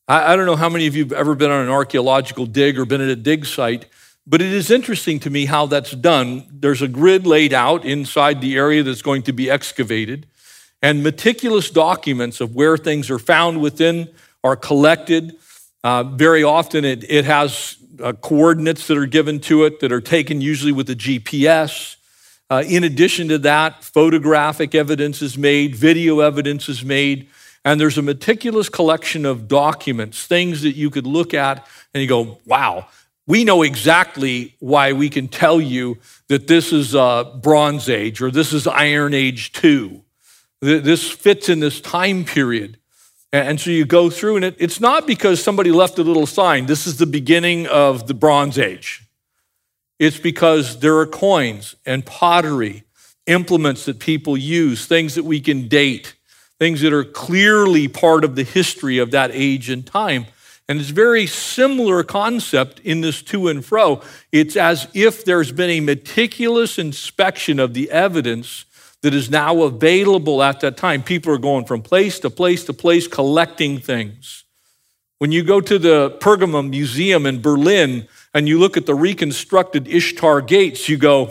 [0.08, 2.78] I, I, don't know how many of you have ever been on an archaeological dig
[2.78, 3.86] or been at a dig site,
[4.26, 6.46] but it is interesting to me how that's done.
[6.50, 10.26] There's a grid laid out inside the area that's going to be excavated,
[10.82, 14.08] and meticulous documents of where things are found within
[14.42, 15.36] are collected.
[15.82, 20.00] Uh, very often it, it has uh, coordinates that are given to it that are
[20.00, 21.96] taken usually with a GPS.
[22.48, 27.28] Uh, in addition to that, photographic evidence is made, video evidence is made,
[27.64, 32.08] and there's a meticulous collection of documents, things that you could look at and you
[32.08, 32.86] go, wow,
[33.26, 38.30] we know exactly why we can tell you that this is a Bronze Age or
[38.30, 40.02] this is Iron Age 2.
[40.60, 42.78] This fits in this time period.
[43.32, 46.66] And so you go through, and it, it's not because somebody left a little sign,
[46.66, 49.05] this is the beginning of the Bronze Age.
[49.98, 52.84] It's because there are coins and pottery,
[53.26, 56.14] implements that people use, things that we can date,
[56.58, 60.26] things that are clearly part of the history of that age and time.
[60.68, 64.02] And it's very similar concept in this to and fro.
[64.32, 68.64] It's as if there's been a meticulous inspection of the evidence
[69.02, 71.02] that is now available at that time.
[71.02, 74.44] People are going from place to place to place collecting things.
[75.18, 79.88] When you go to the Pergamum Museum in Berlin, and you look at the reconstructed
[79.88, 81.30] Ishtar gates, you go,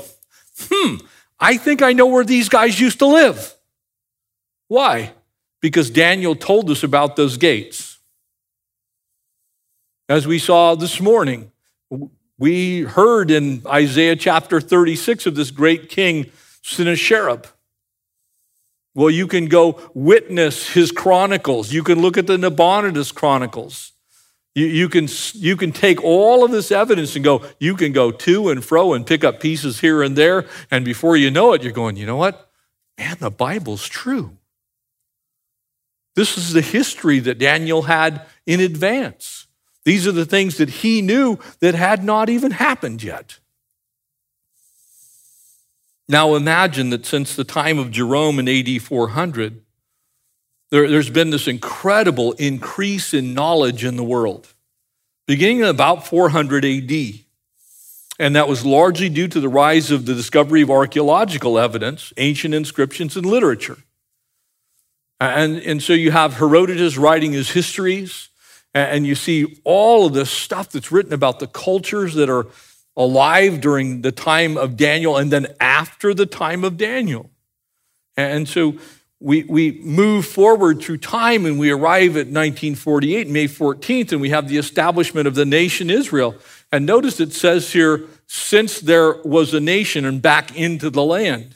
[0.58, 0.96] hmm,
[1.39, 3.56] I think I know where these guys used to live.
[4.68, 5.13] Why?
[5.65, 7.98] because Daniel told us about those gates.
[10.08, 11.52] As we saw this morning,
[12.38, 16.30] we heard in Isaiah chapter 36 of this great king,
[16.62, 17.48] Sennacherib.
[18.94, 21.74] Well, you can go witness his chronicles.
[21.74, 23.94] You can look at the Nabonidus chronicles.
[24.56, 28.10] You, you, can, you can take all of this evidence and go, you can go
[28.10, 30.46] to and fro and pick up pieces here and there.
[30.72, 32.50] And before you know it, you're going, you know what?
[32.98, 34.38] Man, the Bible's true.
[36.15, 39.48] This is the history that Daniel had in advance.
[39.84, 43.39] These are the things that he knew that had not even happened yet.
[46.08, 49.62] Now imagine that since the time of Jerome in AD 400,
[50.71, 54.54] there, has been this incredible increase in knowledge in the world,
[55.28, 56.91] beginning in about 400 AD.
[58.17, 62.54] And that was largely due to the rise of the discovery of archaeological evidence, ancient
[62.54, 63.78] inscriptions, and literature.
[65.19, 68.30] And, and so you have Herodotus writing his histories,
[68.73, 72.47] and you see all of this stuff that's written about the cultures that are
[72.97, 77.30] alive during the time of Daniel and then after the time of Daniel.
[78.17, 78.75] And so
[79.26, 84.30] we, we move forward through time and we arrive at 1948, May 14th, and we
[84.30, 86.36] have the establishment of the nation Israel.
[86.72, 91.56] And notice it says here, since there was a nation and back into the land.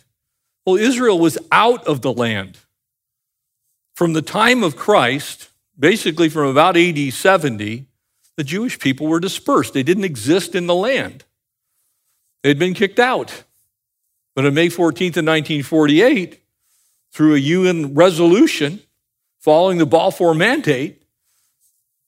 [0.66, 2.58] Well, Israel was out of the land.
[3.94, 7.86] From the time of Christ, basically from about AD 70,
[8.36, 9.76] the Jewish people were dispersed.
[9.76, 11.24] They didn't exist in the land.
[12.42, 13.44] They'd been kicked out.
[14.34, 16.42] But on May 14th, of 1948,
[17.12, 18.82] through a UN resolution
[19.40, 21.02] following the Balfour Mandate,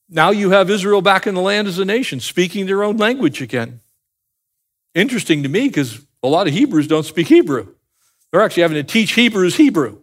[0.08, 3.40] now you have Israel back in the land as a nation, speaking their own language
[3.40, 3.80] again.
[4.94, 7.68] Interesting to me because a lot of Hebrews don't speak Hebrew.
[8.30, 9.98] They're actually having to teach Hebrews Hebrew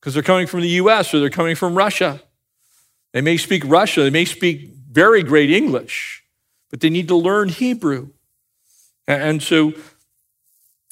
[0.00, 2.20] because they're coming from the US or they're coming from Russia.
[3.12, 6.24] They may speak Russia, they may speak very great English,
[6.70, 8.10] but they need to learn Hebrew.
[9.06, 9.72] And so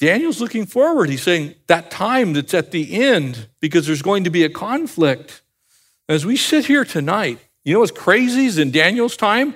[0.03, 1.09] Daniel's looking forward.
[1.09, 5.41] He's saying that time that's at the end, because there's going to be a conflict.
[6.09, 9.55] As we sit here tonight, you know what's crazy is in Daniel's time?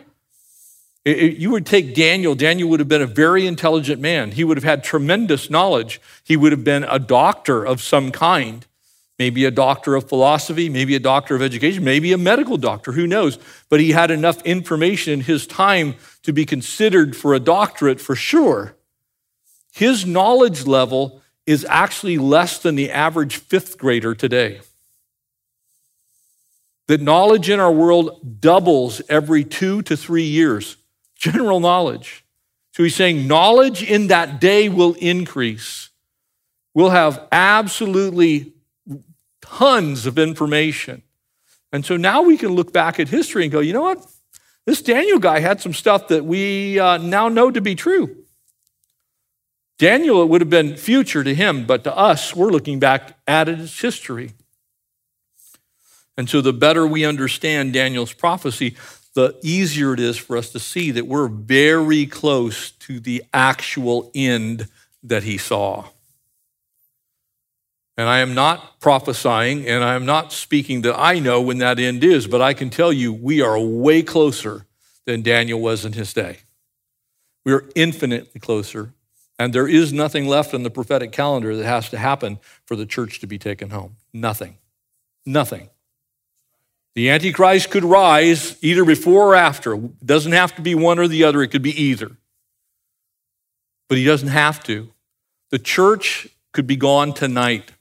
[1.04, 4.32] It, it, you would take Daniel, Daniel would have been a very intelligent man.
[4.32, 6.00] He would have had tremendous knowledge.
[6.24, 8.66] He would have been a doctor of some kind,
[9.20, 13.06] maybe a doctor of philosophy, maybe a doctor of education, maybe a medical doctor, who
[13.06, 13.38] knows?
[13.68, 18.16] But he had enough information in his time to be considered for a doctorate for
[18.16, 18.77] sure.
[19.78, 24.62] His knowledge level is actually less than the average fifth grader today.
[26.88, 30.78] That knowledge in our world doubles every two to three years,
[31.16, 32.26] general knowledge.
[32.72, 35.90] So he's saying knowledge in that day will increase.
[36.74, 38.54] We'll have absolutely
[39.44, 41.04] tons of information.
[41.72, 44.04] And so now we can look back at history and go, you know what?
[44.66, 48.17] This Daniel guy had some stuff that we uh, now know to be true.
[49.78, 53.48] Daniel, it would have been future to him, but to us, we're looking back at
[53.48, 54.32] its history.
[56.18, 58.76] And so the better we understand Daniel's prophecy,
[59.14, 64.12] the easier it is for us to see that we're very close to the actual
[64.16, 64.68] end
[65.04, 65.86] that he saw.
[67.98, 71.80] And I am not prophesying and I am not speaking that I know when that
[71.80, 74.66] end is, but I can tell you we are way closer
[75.06, 76.38] than Daniel was in his day.
[77.44, 78.94] We are infinitely closer.
[79.40, 82.86] And there is nothing left in the prophetic calendar that has to happen for the
[82.86, 83.98] church to be taken home.
[84.14, 84.58] Nothing.
[85.26, 85.70] Nothing.
[86.96, 89.76] The Antichrist could rise either before or after.
[89.76, 92.18] It doesn't have to be one or the other, it could be either.
[93.88, 94.92] But he doesn't have to.
[95.52, 97.72] The church could be gone tonight.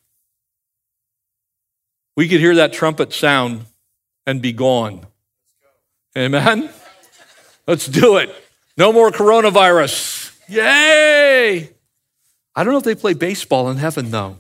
[2.15, 3.65] We could hear that trumpet sound
[4.27, 5.07] and be gone.
[6.17, 6.71] Amen?
[7.67, 8.35] Let's do it.
[8.77, 10.26] No more coronavirus.
[10.49, 11.71] Yay!
[12.55, 14.39] I don't know if they play baseball in heaven, though.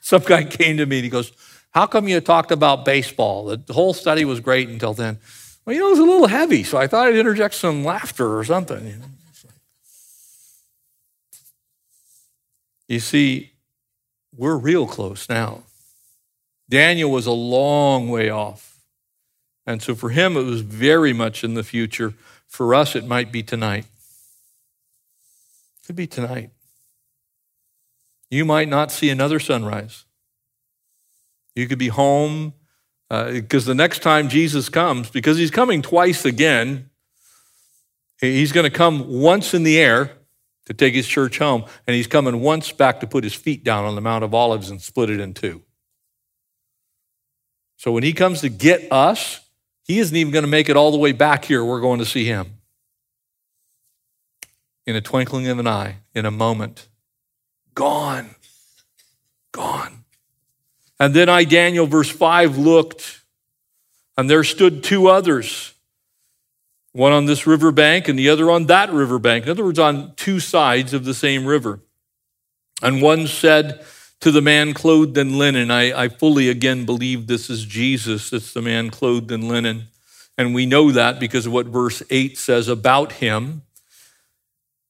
[0.00, 1.32] Some guy came to me and he goes,
[1.70, 3.56] How come you talked about baseball?
[3.56, 5.18] The whole study was great until then.
[5.64, 8.38] Well, you know, it was a little heavy, so I thought I'd interject some laughter
[8.38, 9.02] or something.
[12.88, 13.50] You see,
[14.36, 15.62] we're real close now.
[16.68, 18.78] Daniel was a long way off.
[19.66, 22.14] And so for him, it was very much in the future.
[22.56, 23.84] For us, it might be tonight.
[23.84, 23.86] It
[25.86, 26.48] could be tonight.
[28.30, 30.06] You might not see another sunrise.
[31.54, 32.54] You could be home
[33.10, 36.88] because uh, the next time Jesus comes, because he's coming twice again,
[38.22, 40.12] he's going to come once in the air
[40.64, 43.84] to take his church home, and he's coming once back to put his feet down
[43.84, 45.60] on the Mount of Olives and split it in two.
[47.76, 49.45] So when he comes to get us,
[49.86, 51.64] he isn't even going to make it all the way back here.
[51.64, 52.58] We're going to see him.
[54.84, 56.88] In a twinkling of an eye, in a moment.
[57.74, 58.34] Gone.
[59.52, 60.04] Gone.
[60.98, 63.20] And then I, Daniel, verse 5, looked,
[64.16, 65.74] and there stood two others,
[66.92, 69.44] one on this river bank and the other on that river bank.
[69.44, 71.80] In other words, on two sides of the same river.
[72.82, 73.84] And one said
[74.20, 78.32] to the man clothed in linen, I, I fully again believe this is Jesus.
[78.32, 79.88] It's the man clothed in linen.
[80.38, 83.62] And we know that because of what verse 8 says about him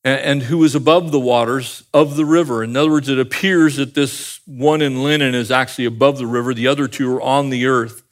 [0.05, 2.63] and who is above the waters of the river.
[2.63, 6.55] In other words, it appears that this one in linen is actually above the river,
[6.55, 8.03] the other two are on the earth.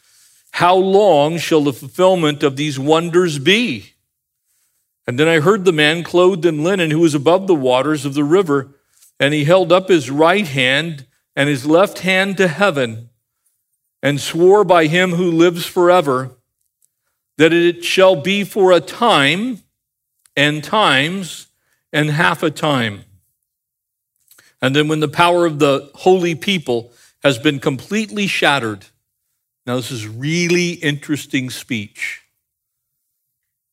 [0.50, 3.92] How long shall the fulfillment of these wonders be?
[5.06, 8.14] And then I heard the man clothed in linen who was above the waters of
[8.14, 8.73] the river,
[9.18, 11.06] and he held up his right hand
[11.36, 13.10] and his left hand to heaven,
[14.02, 16.32] and swore by him who lives forever
[17.38, 19.58] that it shall be for a time
[20.36, 21.48] and times
[21.92, 23.04] and half a time.
[24.60, 26.92] And then when the power of the holy people
[27.22, 28.86] has been completely shattered,
[29.66, 32.22] now this is really interesting speech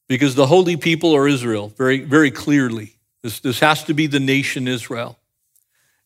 [0.07, 2.95] because the holy people are Israel, very, very clearly.
[3.23, 5.17] This, this has to be the nation Israel.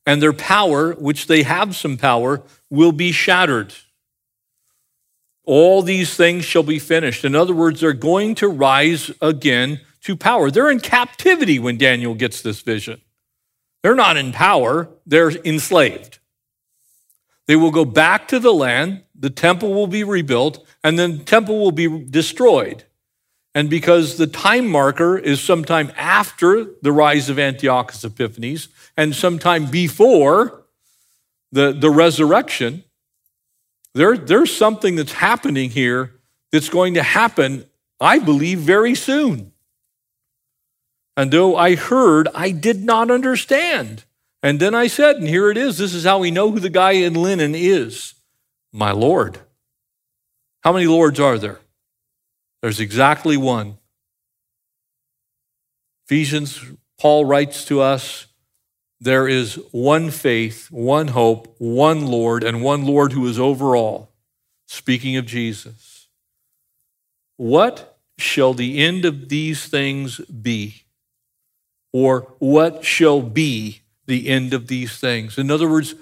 [0.05, 3.73] And their power, which they have some power, will be shattered.
[5.43, 7.23] All these things shall be finished.
[7.23, 10.51] In other words, they're going to rise again to power.
[10.51, 13.01] They're in captivity when Daniel gets this vision.
[13.81, 16.19] They're not in power, they're enslaved.
[17.47, 21.23] They will go back to the land, the temple will be rebuilt, and then the
[21.23, 22.85] temple will be destroyed.
[23.55, 29.67] And because the time marker is sometime after the rise of Antiochus Epiphanes and sometime
[29.67, 30.65] before
[31.53, 32.83] the, the resurrection,
[33.93, 36.11] there, there's something that's happening here
[36.51, 37.65] that's going to happen,
[38.01, 39.53] I believe, very soon.
[41.15, 44.03] And though I heard, I did not understand.
[44.43, 46.69] And then I said, and here it is this is how we know who the
[46.69, 48.15] guy in linen is
[48.73, 49.39] my Lord.
[50.61, 51.61] How many Lords are there?
[52.65, 53.77] There's exactly one.
[56.07, 56.59] Ephesians,
[56.99, 58.25] Paul writes to us
[58.99, 64.09] there is one faith, one hope, one Lord, and one Lord who is over all.
[64.65, 66.07] Speaking of Jesus.
[67.37, 70.85] What shall the end of these things be?
[71.93, 75.37] or what shall be the end of these things.
[75.37, 75.95] In other words,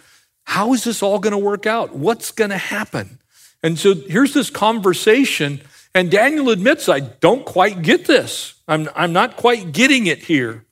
[0.45, 1.93] how is this all going to work out?
[1.95, 3.19] What's going to happen?
[3.61, 5.61] And so here's this conversation,
[5.95, 8.55] and Daniel admits, I don't quite get this.
[8.67, 10.65] I'm, I'm not quite getting it here.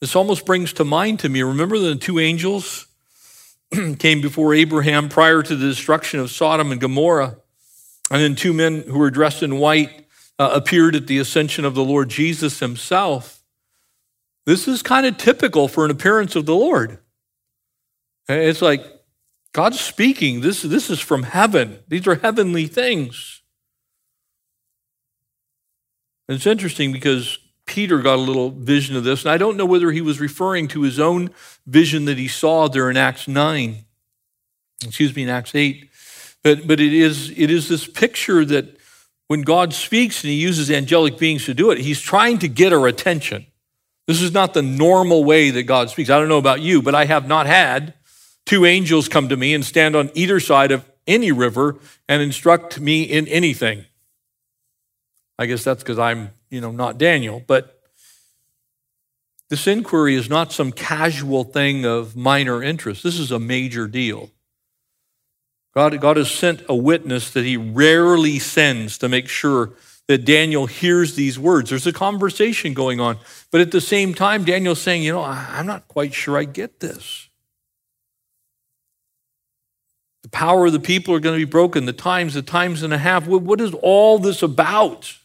[0.00, 2.86] This almost brings to mind to me remember the two angels
[3.98, 7.36] came before Abraham prior to the destruction of Sodom and Gomorrah,
[8.10, 10.06] and then two men who were dressed in white
[10.38, 13.42] uh, appeared at the ascension of the Lord Jesus himself.
[14.46, 16.98] This is kind of typical for an appearance of the Lord.
[18.28, 18.84] It's like
[19.52, 20.40] God's speaking.
[20.40, 23.42] This, this is from heaven, these are heavenly things.
[26.28, 29.66] And it's interesting because Peter got a little vision of this, and I don't know
[29.66, 31.30] whether he was referring to his own
[31.66, 33.84] vision that he saw there in Acts 9,
[34.84, 35.90] excuse me, in Acts 8.
[36.42, 38.78] But, but it, is, it is this picture that
[39.26, 42.72] when God speaks and he uses angelic beings to do it, he's trying to get
[42.72, 43.46] our attention.
[44.06, 46.10] This is not the normal way that God speaks.
[46.10, 47.94] I don't know about you, but I have not had
[48.50, 51.76] two angels come to me and stand on either side of any river
[52.08, 53.84] and instruct me in anything.
[55.38, 57.80] I guess that's because I'm, you know, not Daniel, but
[59.50, 63.04] this inquiry is not some casual thing of minor interest.
[63.04, 64.30] This is a major deal.
[65.72, 69.74] God, God has sent a witness that he rarely sends to make sure
[70.08, 71.70] that Daniel hears these words.
[71.70, 73.18] There's a conversation going on.
[73.52, 76.80] But at the same time, Daniel's saying, you know, I'm not quite sure I get
[76.80, 77.29] this.
[80.30, 82.92] The power of the people are going to be broken, the times, the times and
[82.92, 83.26] a half.
[83.26, 85.16] What is all this about?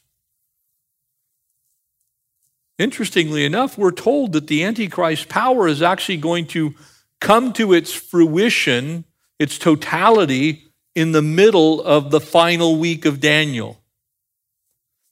[2.77, 6.73] Interestingly enough, we're told that the Antichrist power is actually going to
[7.21, 9.05] come to its fruition
[9.39, 13.81] its totality in the middle of the final week of Daniel.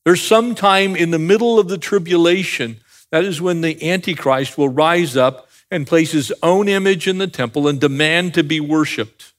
[0.05, 2.79] There's some time in the middle of the tribulation.
[3.11, 7.27] That is when the Antichrist will rise up and place his own image in the
[7.27, 9.32] temple and demand to be worshiped.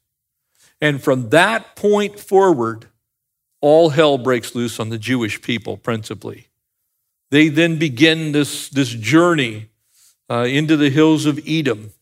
[0.84, 2.88] And from that point forward,
[3.62, 6.48] all hell breaks loose on the Jewish people, principally.
[7.30, 9.70] They then begin this, this journey
[10.28, 11.94] uh, into the hills of Edom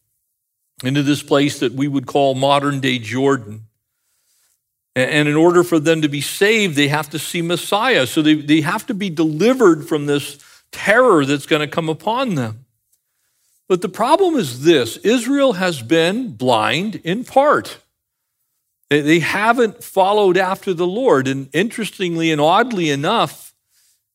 [0.82, 3.68] into this place that we would call modern day Jordan.
[4.96, 8.04] And in order for them to be saved, they have to see Messiah.
[8.04, 12.34] So they, they have to be delivered from this terror that's going to come upon
[12.34, 12.66] them.
[13.68, 17.78] But the problem is this Israel has been blind in part.
[19.00, 21.26] They haven't followed after the Lord.
[21.26, 23.54] And interestingly and oddly enough,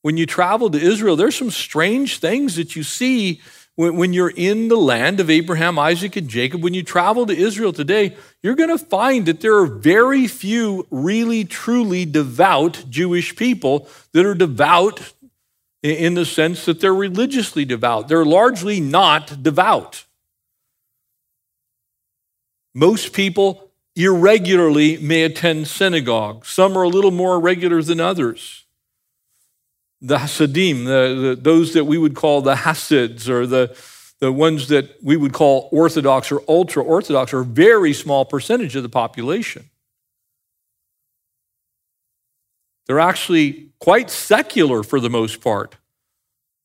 [0.03, 3.41] when you travel to Israel, there's some strange things that you see
[3.75, 6.63] when, you're in the land of Abraham, Isaac, and Jacob.
[6.63, 10.87] When you travel to Israel today, you're going to find that there are very few
[10.89, 15.13] really, truly devout Jewish people that are devout
[15.83, 18.07] in the sense that they're religiously devout.
[18.07, 20.05] They're largely not devout.
[22.73, 23.66] Most people
[23.97, 26.45] irregularly may attend synagogue.
[26.45, 28.65] Some are a little more regular than others.
[29.99, 33.75] The Hasidim, the, the, those that we would call the Hasids, or the,
[34.19, 38.75] the ones that we would call Orthodox or ultra Orthodox, are a very small percentage
[38.75, 39.69] of the population.
[42.85, 45.75] They're actually quite secular for the most part.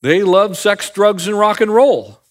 [0.02, 2.21] They love sex, drugs, and rock and roll.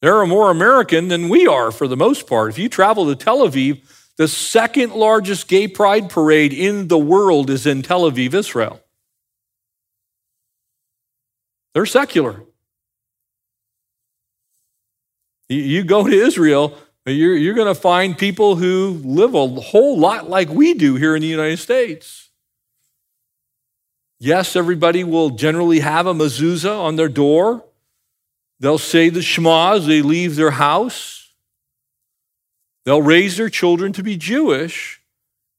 [0.00, 2.50] They're more American than we are for the most part.
[2.50, 3.82] If you travel to Tel Aviv,
[4.16, 8.80] the second largest gay pride parade in the world is in Tel Aviv, Israel.
[11.74, 12.42] They're secular.
[15.48, 16.76] You go to Israel,
[17.06, 21.16] you're, you're going to find people who live a whole lot like we do here
[21.16, 22.30] in the United States.
[24.18, 27.64] Yes, everybody will generally have a mezuzah on their door.
[28.60, 31.32] They'll say the Shema as they leave their house.
[32.84, 35.00] They'll raise their children to be Jewish,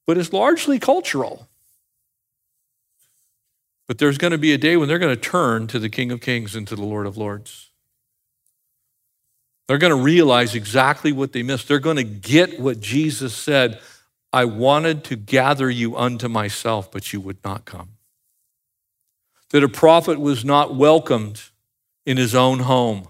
[0.06, 1.48] but it's largely cultural.
[3.88, 6.12] But there's going to be a day when they're going to turn to the King
[6.12, 7.70] of Kings and to the Lord of Lords.
[9.68, 11.68] They're going to realize exactly what they missed.
[11.68, 13.80] They're going to get what Jesus said
[14.32, 17.90] I wanted to gather you unto myself, but you would not come
[19.50, 21.42] that a prophet was not welcomed
[22.10, 23.08] in his own home,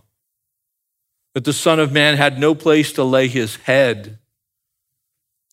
[1.34, 4.20] that the Son of Man had no place to lay his head.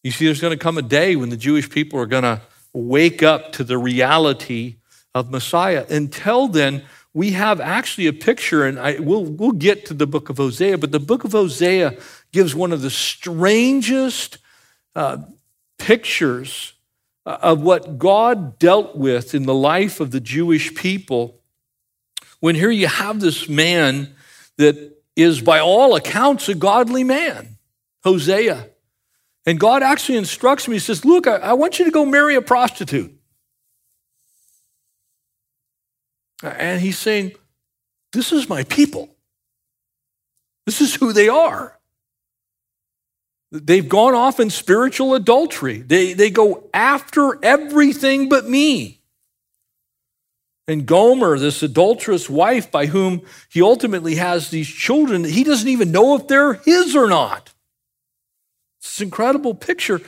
[0.03, 2.41] You see, there's going to come a day when the Jewish people are going to
[2.73, 4.79] wake up to the reality
[5.15, 5.87] of Messiah.
[5.89, 6.83] Until then,
[7.15, 10.79] we have actually a picture, and I, we'll, we'll get to the book of Hosea,
[10.79, 11.97] but the book of Hosea
[12.33, 14.39] gives one of the strangest
[14.97, 15.19] uh,
[15.79, 16.73] pictures
[17.25, 21.41] of what God dealt with in the life of the Jewish people,
[22.47, 24.15] when here you have this man
[24.57, 24.77] that
[25.17, 27.59] is, by all accounts, a godly man,
[28.05, 28.69] Hosea.
[29.47, 32.37] And God actually instructs me, He says, Look, I, I want you to go marry
[32.37, 33.13] a prostitute.
[36.41, 37.33] And he's saying,
[38.13, 39.09] This is my people.
[40.67, 41.77] This is who they are.
[43.51, 45.79] They've gone off in spiritual adultery.
[45.79, 48.96] They, they go after everything but me.
[50.69, 55.93] And Gomer, this adulterous wife by whom he ultimately has these children, he doesn't even
[55.93, 57.53] know if they're his or not.
[58.81, 60.01] It's an incredible picture.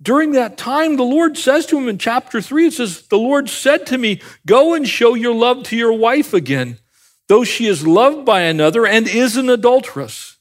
[0.00, 3.48] During that time, the Lord says to him in chapter 3, it says, The Lord
[3.48, 6.78] said to me, Go and show your love to your wife again,
[7.28, 10.36] though she is loved by another and is an adulteress.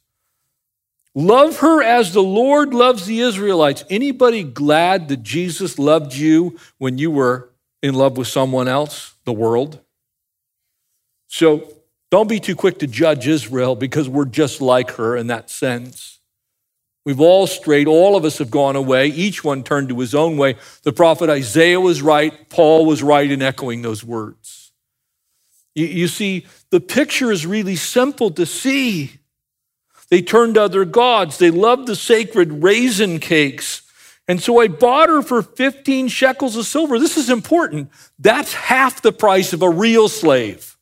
[1.16, 3.84] Love her as the Lord loves the Israelites.
[3.90, 7.52] Anybody glad that Jesus loved you when you were
[7.84, 9.80] in love with someone else, the world?
[11.28, 11.68] So
[12.12, 16.20] don't be too quick to judge Israel because we're just like her in that sense.
[17.06, 20.38] We've all strayed, all of us have gone away, each one turned to his own
[20.38, 20.56] way.
[20.84, 24.72] The prophet Isaiah was right, Paul was right in echoing those words.
[25.76, 29.20] You, you see, the picture is really simple to see.
[30.10, 31.38] They turned to other gods.
[31.38, 33.83] They loved the sacred raisin cakes.
[34.28, 36.98] And so I bought her for 15 shekels of silver.
[36.98, 37.92] This is important.
[38.18, 40.78] That's half the price of a real slave.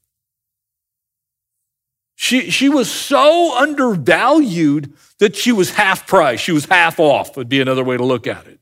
[2.15, 6.39] She, she was so undervalued that she was half price.
[6.39, 8.59] She was half off, would be another way to look at it.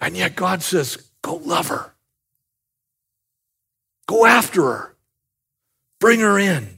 [0.00, 1.94] And yet God says, go love her.
[4.06, 4.96] Go after her.
[6.00, 6.73] Bring her in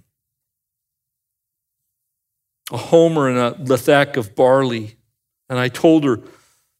[2.72, 4.96] a homer and a lethek of barley.
[5.48, 6.20] And I told her,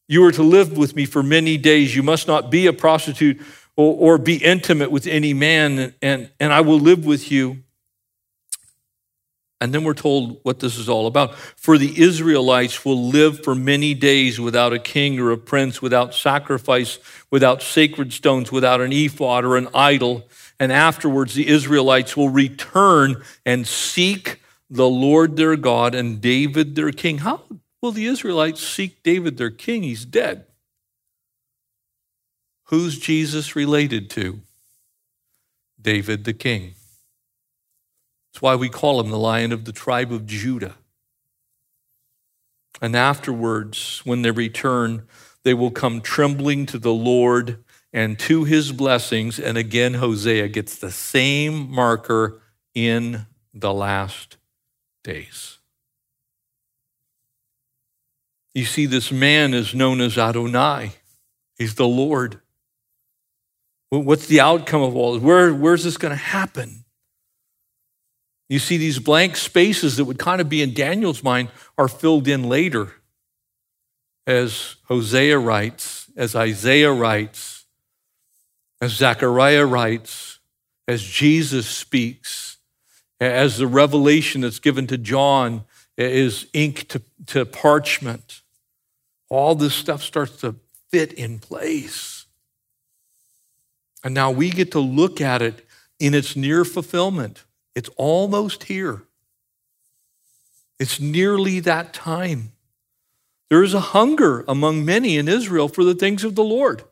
[0.07, 1.95] You are to live with me for many days.
[1.95, 3.41] You must not be a prostitute
[3.75, 7.63] or, or be intimate with any man, and, and I will live with you.
[9.59, 11.35] And then we're told what this is all about.
[11.35, 16.13] For the Israelites will live for many days without a king or a prince, without
[16.13, 16.99] sacrifice,
[17.31, 20.27] without sacred stones, without an ephod or an idol.
[20.59, 26.91] And afterwards, the Israelites will return and seek the Lord their God and David their
[26.91, 27.19] king.
[27.19, 27.41] How
[27.81, 29.83] will the Israelites seek David their king.
[29.83, 30.45] He's dead.
[32.65, 34.41] Who's Jesus related to?
[35.81, 36.73] David the king.
[38.27, 40.75] That's why we call him the lion of the tribe of Judah.
[42.81, 45.07] And afterwards, when they return,
[45.43, 47.63] they will come trembling to the Lord
[47.93, 49.39] and to his blessings.
[49.39, 52.41] And again, Hosea gets the same marker
[52.75, 54.36] in the last
[55.07, 55.57] days.
[58.53, 60.91] You see, this man is known as Adonai,
[61.57, 62.41] he's the Lord.
[63.89, 65.23] What's the outcome of all this?
[65.23, 66.83] Where, where's this going to happen?
[68.49, 72.27] You see, these blank spaces that would kind of be in Daniel's mind are filled
[72.27, 72.93] in later.
[74.25, 77.65] As Hosea writes, as Isaiah writes,
[78.81, 80.39] as Zechariah writes,
[80.85, 82.46] as Jesus speaks,
[83.19, 85.63] as the revelation that's given to John
[85.97, 88.41] is ink to, to parchment.
[89.29, 90.55] All this stuff starts to
[90.89, 92.25] fit in place.
[94.03, 95.65] And now we get to look at it
[95.99, 97.43] in its near fulfillment.
[97.75, 99.03] It's almost here.
[100.79, 102.51] It's nearly that time.
[103.49, 106.83] There is a hunger among many in Israel for the things of the Lord.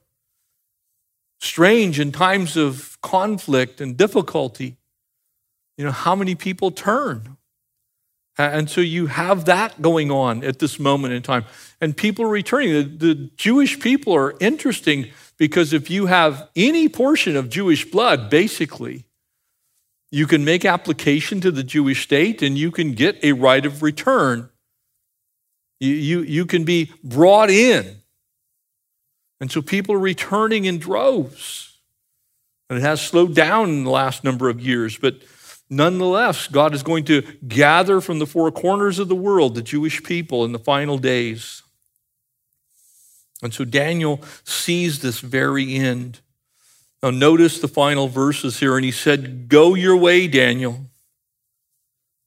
[1.39, 4.77] Strange in times of conflict and difficulty,
[5.77, 7.37] you know, how many people turn?
[8.37, 11.45] And so you have that going on at this moment in time.
[11.79, 12.73] And people are returning.
[12.73, 15.07] The, the Jewish people are interesting
[15.37, 19.05] because if you have any portion of Jewish blood, basically,
[20.11, 23.81] you can make application to the Jewish state and you can get a right of
[23.81, 24.49] return.
[25.79, 28.01] You, you, you can be brought in.
[29.39, 31.79] And so people are returning in droves.
[32.69, 35.21] And it has slowed down in the last number of years, but
[35.69, 40.03] nonetheless, God is going to gather from the four corners of the world the Jewish
[40.03, 41.61] people in the final days.
[43.41, 46.19] And so Daniel sees this very end.
[47.03, 48.75] Now, notice the final verses here.
[48.75, 50.89] And he said, Go your way, Daniel.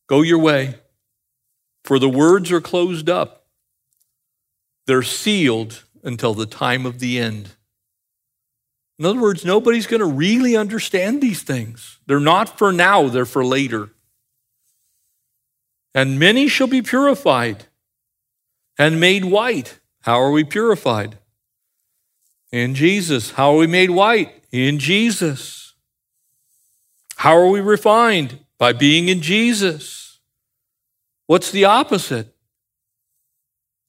[0.07, 0.77] Go your way.
[1.85, 3.47] For the words are closed up,
[4.87, 7.51] they're sealed until the time of the end.
[8.99, 11.99] In other words, nobody's going to really understand these things.
[12.07, 13.91] They're not for now, they're for later.
[15.95, 17.67] And many shall be purified
[18.77, 19.79] and made white.
[20.03, 21.19] How are we purified?
[22.51, 23.33] In Jesus.
[23.33, 24.45] How are we made white?
[24.51, 25.75] In Jesus.
[27.17, 28.39] How are we refined?
[28.59, 30.19] By being in Jesus.
[31.27, 32.35] What's the opposite?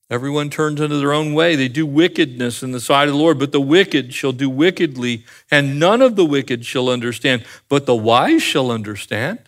[0.10, 1.55] Everyone turns into their own way.
[1.55, 5.24] They do wickedness in the sight of the Lord, but the wicked shall do wickedly,
[5.51, 9.39] and none of the wicked shall understand, but the wise shall understand.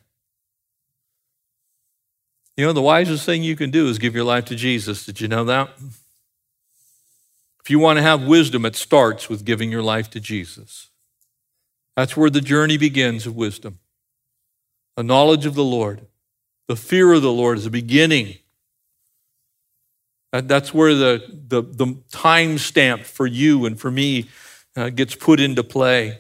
[2.56, 5.04] You know, the wisest thing you can do is give your life to Jesus.
[5.06, 5.70] Did you know that?
[7.64, 10.90] If you want to have wisdom, it starts with giving your life to Jesus.
[11.96, 13.80] That's where the journey begins of wisdom.
[14.96, 16.06] A knowledge of the Lord.
[16.68, 18.38] The fear of the Lord is the beginning.
[20.32, 24.30] That's where the, the, the time stamp for you and for me
[24.76, 26.20] uh, gets put into play.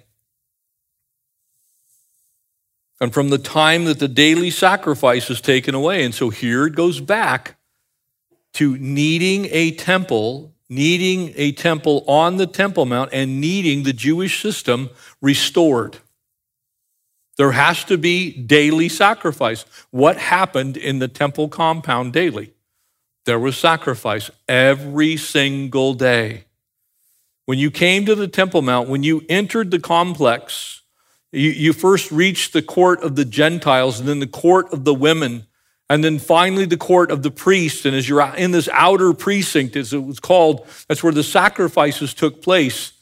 [3.00, 6.04] And from the time that the daily sacrifice is taken away.
[6.04, 7.56] And so here it goes back
[8.54, 14.42] to needing a temple needing a temple on the Temple Mount and needing the Jewish
[14.42, 14.90] system
[15.22, 15.98] restored.
[17.38, 19.66] There has to be daily sacrifice.
[19.92, 22.54] What happened in the temple compound daily?
[23.26, 26.46] There was sacrifice every single day.
[27.46, 30.82] When you came to the Temple Mount, when you entered the complex,
[31.32, 34.94] you, you first reached the court of the Gentiles and then the court of the
[34.94, 35.46] women
[35.92, 37.86] and then finally, the court of the priests.
[37.86, 42.14] And as you're in this outer precinct, as it was called, that's where the sacrifices
[42.14, 42.94] took place.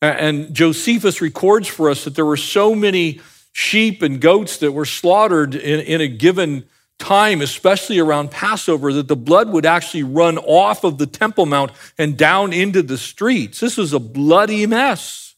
[0.00, 4.84] And Josephus records for us that there were so many sheep and goats that were
[4.84, 6.68] slaughtered in, in a given
[7.00, 11.72] time, especially around Passover, that the blood would actually run off of the Temple Mount
[11.98, 13.58] and down into the streets.
[13.58, 15.34] This was a bloody mess.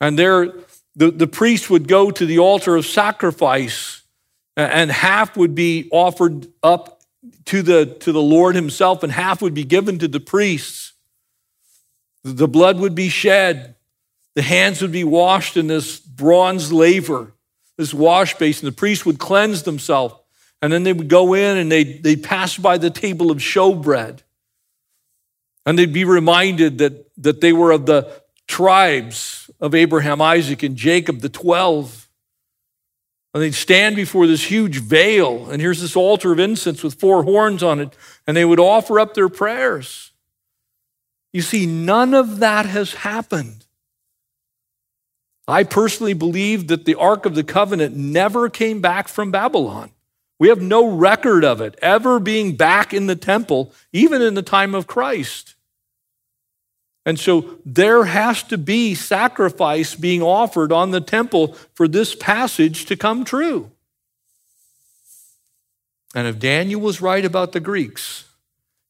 [0.00, 0.52] And there,
[0.96, 4.02] the, the priest would go to the altar of sacrifice
[4.56, 7.00] and half would be offered up
[7.46, 10.92] to the, to the Lord himself, and half would be given to the priests.
[12.24, 13.76] The blood would be shed.
[14.34, 17.32] The hands would be washed in this bronze laver,
[17.82, 18.66] this wash basin.
[18.66, 20.14] The priest would cleanse themselves,
[20.60, 24.20] and then they would go in and they'd, they'd pass by the table of showbread.
[25.66, 30.76] And they'd be reminded that, that they were of the tribes of Abraham, Isaac, and
[30.76, 32.08] Jacob, the 12.
[33.34, 37.24] And they'd stand before this huge veil, and here's this altar of incense with four
[37.24, 40.12] horns on it, and they would offer up their prayers.
[41.32, 43.61] You see, none of that has happened.
[45.48, 49.90] I personally believe that the Ark of the Covenant never came back from Babylon.
[50.38, 54.42] We have no record of it ever being back in the temple, even in the
[54.42, 55.54] time of Christ.
[57.04, 62.86] And so there has to be sacrifice being offered on the temple for this passage
[62.86, 63.70] to come true.
[66.14, 68.24] And if Daniel was right about the Greeks,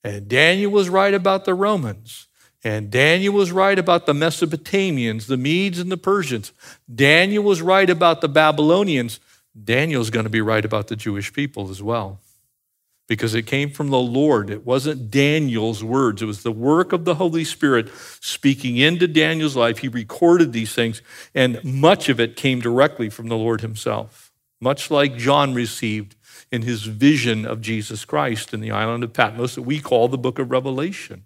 [0.04, 2.26] and Daniel was right about the Romans,
[2.64, 6.52] and Daniel was right about the Mesopotamians, the Medes, and the Persians,
[6.92, 9.20] Daniel was right about the Babylonians,
[9.64, 12.20] Daniel's going to be right about the Jewish people as well
[13.08, 14.48] because it came from the Lord.
[14.48, 17.90] It wasn't Daniel's words, it was the work of the Holy Spirit
[18.20, 19.78] speaking into Daniel's life.
[19.78, 21.02] He recorded these things,
[21.34, 26.16] and much of it came directly from the Lord Himself, much like John received
[26.50, 30.18] in his vision of Jesus Christ in the island of Patmos that we call the
[30.18, 31.24] book of Revelation.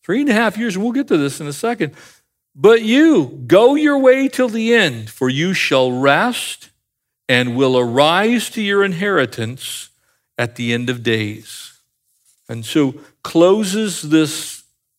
[0.04, 1.94] Three and a half years, we'll get to this in a second.
[2.54, 6.70] But you, go your way till the end, for you shall rest
[7.28, 9.88] and will arise to your inheritance
[10.38, 11.80] at the end of days.
[12.48, 14.55] And so closes this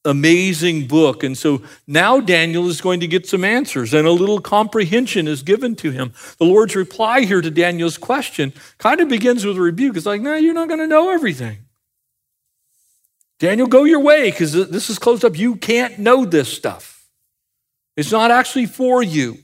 [0.07, 1.23] amazing book.
[1.23, 5.43] And so now Daniel is going to get some answers, and a little comprehension is
[5.43, 6.13] given to him.
[6.39, 9.97] The Lord's reply here to Daniel's question kind of begins with a rebuke.
[9.97, 11.59] It's like, no, you're not going to know everything.
[13.39, 15.37] Daniel, go your way because this is closed up.
[15.37, 17.05] You can't know this stuff.
[17.95, 19.37] It's not actually for you.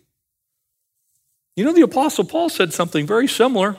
[1.55, 3.77] You know, the Apostle Paul said something very similar.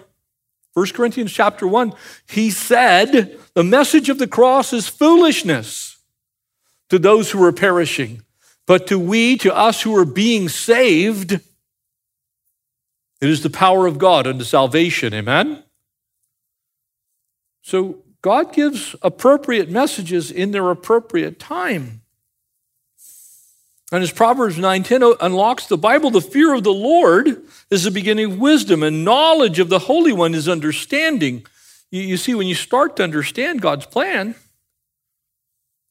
[0.74, 1.92] 1 Corinthians chapter 1,
[2.28, 5.93] he said, The message of the cross is foolishness
[6.94, 8.22] to those who are perishing,
[8.68, 11.42] but to we, to us who are being saved, it
[13.20, 15.12] is the power of God unto salvation.
[15.12, 15.64] Amen?
[17.62, 22.02] So God gives appropriate messages in their appropriate time.
[23.90, 28.26] And as Proverbs 9:10 unlocks the Bible, the fear of the Lord is the beginning
[28.26, 31.44] of wisdom, and knowledge of the Holy One is understanding.
[31.90, 34.36] You, you see, when you start to understand God's plan,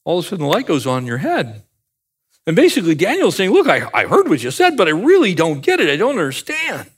[0.05, 1.63] all of a sudden the light goes on in your head.
[2.45, 5.61] And basically, Daniel's saying, Look, I, I heard what you said, but I really don't
[5.61, 5.89] get it.
[5.89, 6.89] I don't understand.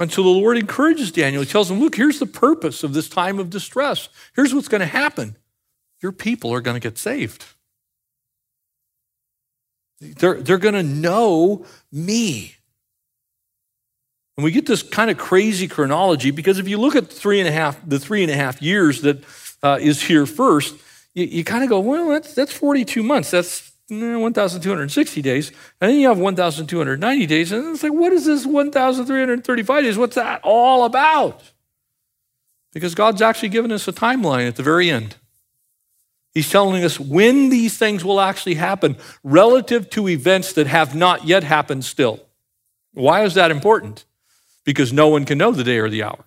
[0.00, 1.42] And so the Lord encourages Daniel.
[1.42, 4.08] He tells him, Look, here's the purpose of this time of distress.
[4.34, 5.36] Here's what's going to happen
[6.00, 7.44] your people are going to get saved.
[10.00, 12.54] They're, they're going to know me.
[14.36, 17.48] And we get this kind of crazy chronology because if you look at three and
[17.48, 19.24] a half, the three and a half years that
[19.62, 20.76] uh, is here first,
[21.14, 23.30] you, you kind of go, well, that's, that's 42 months.
[23.30, 25.48] That's 1,260 days.
[25.80, 27.52] And then you have 1,290 days.
[27.52, 29.98] And it's like, what is this 1,335 days?
[29.98, 31.42] What's that all about?
[32.72, 35.16] Because God's actually given us a timeline at the very end.
[36.34, 41.24] He's telling us when these things will actually happen relative to events that have not
[41.24, 42.20] yet happened still.
[42.92, 44.04] Why is that important?
[44.64, 46.24] Because no one can know the day or the hour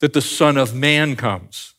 [0.00, 1.75] that the Son of Man comes.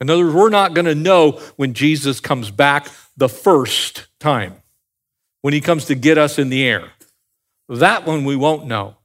[0.00, 4.56] In other words, we're not going to know when Jesus comes back the first time,
[5.42, 6.90] when he comes to get us in the air.
[7.68, 8.96] That one we won't know.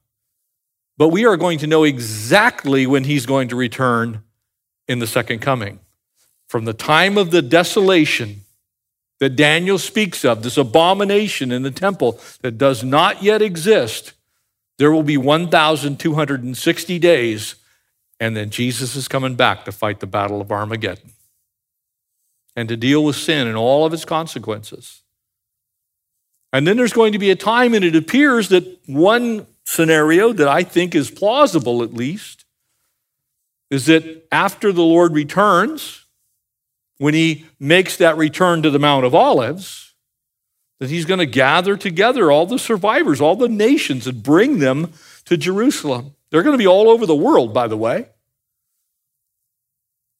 [0.98, 4.22] But we are going to know exactly when he's going to return
[4.88, 5.80] in the second coming.
[6.48, 8.42] From the time of the desolation
[9.20, 14.14] that Daniel speaks of, this abomination in the temple that does not yet exist,
[14.78, 17.56] there will be 1,260 days
[18.18, 21.12] and then Jesus is coming back to fight the battle of Armageddon
[22.54, 25.02] and to deal with sin and all of its consequences.
[26.52, 30.48] And then there's going to be a time, and it appears that one scenario that
[30.48, 32.44] I think is plausible at least
[33.70, 36.06] is that after the Lord returns,
[36.98, 39.94] when he makes that return to the Mount of Olives,
[40.78, 44.92] that he's going to gather together all the survivors, all the nations, and bring them
[45.24, 46.15] to Jerusalem.
[46.30, 48.08] They're going to be all over the world, by the way.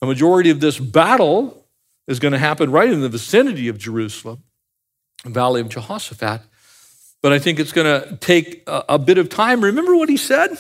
[0.01, 1.67] The majority of this battle
[2.07, 4.43] is going to happen right in the vicinity of Jerusalem,
[5.25, 6.43] Valley of Jehoshaphat.
[7.23, 9.63] But I think it's going to take a, a bit of time.
[9.63, 10.57] Remember what he said?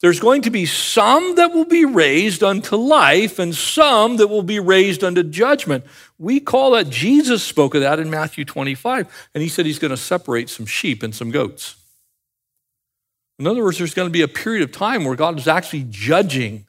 [0.00, 4.42] There's going to be some that will be raised unto life and some that will
[4.42, 5.84] be raised unto judgment.
[6.18, 9.92] We call that, Jesus spoke of that in Matthew 25, and he said he's going
[9.92, 11.76] to separate some sheep and some goats.
[13.38, 15.86] In other words, there's going to be a period of time where God is actually
[15.88, 16.66] judging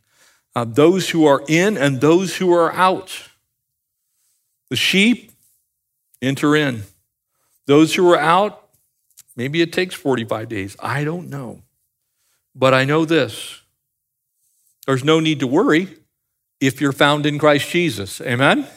[0.56, 3.30] uh, those who are in and those who are out.
[4.70, 5.32] The sheep
[6.22, 6.84] enter in.
[7.68, 8.70] Those who are out,
[9.36, 10.76] maybe it takes 45 days.
[10.80, 11.62] I don't know.
[12.56, 13.62] But I know this
[14.88, 15.90] there's no need to worry
[16.60, 18.22] if you're found in Christ Jesus.
[18.22, 18.68] Amen?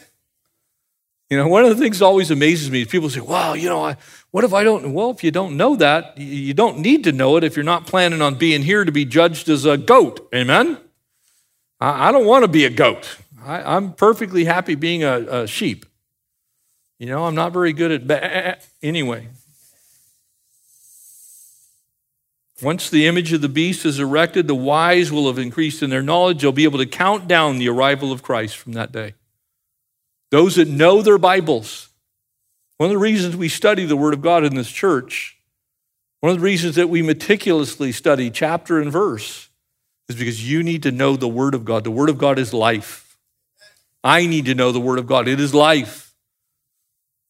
[1.30, 3.68] You know, one of the things that always amazes me is people say, wow, you
[3.68, 3.96] know, I,
[4.32, 4.92] what if I don't?
[4.92, 7.86] Well, if you don't know that, you don't need to know it if you're not
[7.86, 10.28] planning on being here to be judged as a goat.
[10.34, 10.76] Amen?
[11.80, 13.16] I, I don't want to be a goat.
[13.44, 15.86] I, am perfectly happy being a, a, sheep.
[16.98, 18.06] You know, I'm not very good at.
[18.08, 19.28] Ba- anyway,
[22.60, 26.02] Once the image of the beast is erected, the wise will have increased in their
[26.02, 26.42] knowledge.
[26.42, 29.14] They'll be able to count down the arrival of Christ from that day.
[30.30, 31.88] Those that know their Bibles.
[32.78, 35.36] One of the reasons we study the Word of God in this church,
[36.20, 39.48] one of the reasons that we meticulously study chapter and verse,
[40.08, 41.84] is because you need to know the Word of God.
[41.84, 43.18] The Word of God is life.
[44.02, 45.28] I need to know the Word of God.
[45.28, 46.14] It is life.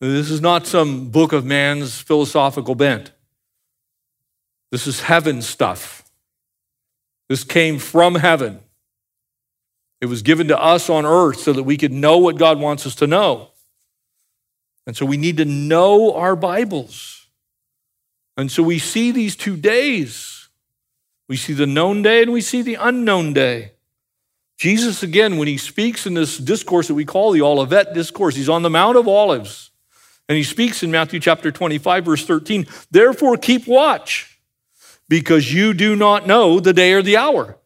[0.01, 3.12] This is not some book of man's philosophical bent.
[4.70, 6.05] This is heaven stuff.
[7.28, 8.61] This came from heaven.
[10.01, 12.86] It was given to us on earth so that we could know what God wants
[12.86, 13.51] us to know.
[14.86, 17.28] And so we need to know our Bibles.
[18.36, 20.48] And so we see these two days.
[21.28, 23.72] We see the known day and we see the unknown day.
[24.57, 28.48] Jesus, again, when he speaks in this discourse that we call the Olivet discourse, he's
[28.48, 29.70] on the Mount of Olives.
[30.28, 34.40] And he speaks in Matthew chapter 25, verse 13, therefore keep watch
[35.09, 37.59] because you do not know the day or the hour.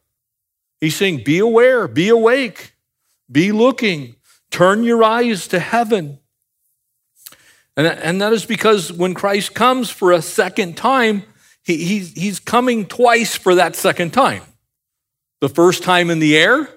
[0.85, 2.75] He's saying, Be aware, be awake,
[3.31, 4.17] be looking,
[4.51, 6.19] turn your eyes to heaven.
[7.77, 11.25] And, and that is because when Christ comes for a second time,
[11.63, 14.43] he, he's, he's coming twice for that second time
[15.41, 16.69] the first time in the air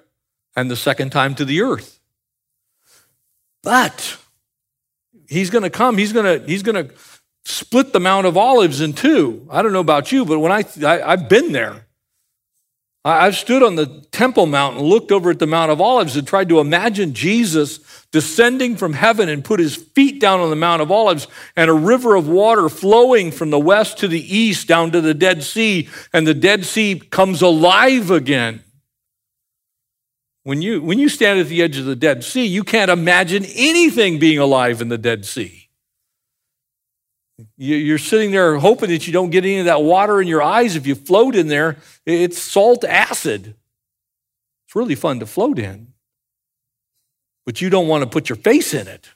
[0.55, 1.99] and the second time to the earth.
[3.61, 4.17] But
[5.27, 6.93] he's going to come, he's going to, he's going to
[7.43, 9.47] split the Mount of Olives in two.
[9.51, 11.86] I don't know about you, but when I, I have been there,
[13.07, 16.27] I've stood on the Temple Mount and looked over at the Mount of Olives and
[16.27, 17.79] tried to imagine Jesus
[18.11, 21.73] descending from heaven and put his feet down on the Mount of Olives and a
[21.73, 25.87] river of water flowing from the west to the east down to the Dead Sea,
[26.11, 28.61] and the Dead Sea comes alive again.
[30.43, 33.45] When you, when you stand at the edge of the Dead Sea, you can't imagine
[33.45, 35.66] anything being alive in the Dead Sea.
[37.57, 40.75] You're sitting there hoping that you don't get any of that water in your eyes.
[40.75, 43.55] If you float in there, it's salt acid.
[44.65, 45.93] It's really fun to float in,
[47.45, 49.09] but you don't want to put your face in it.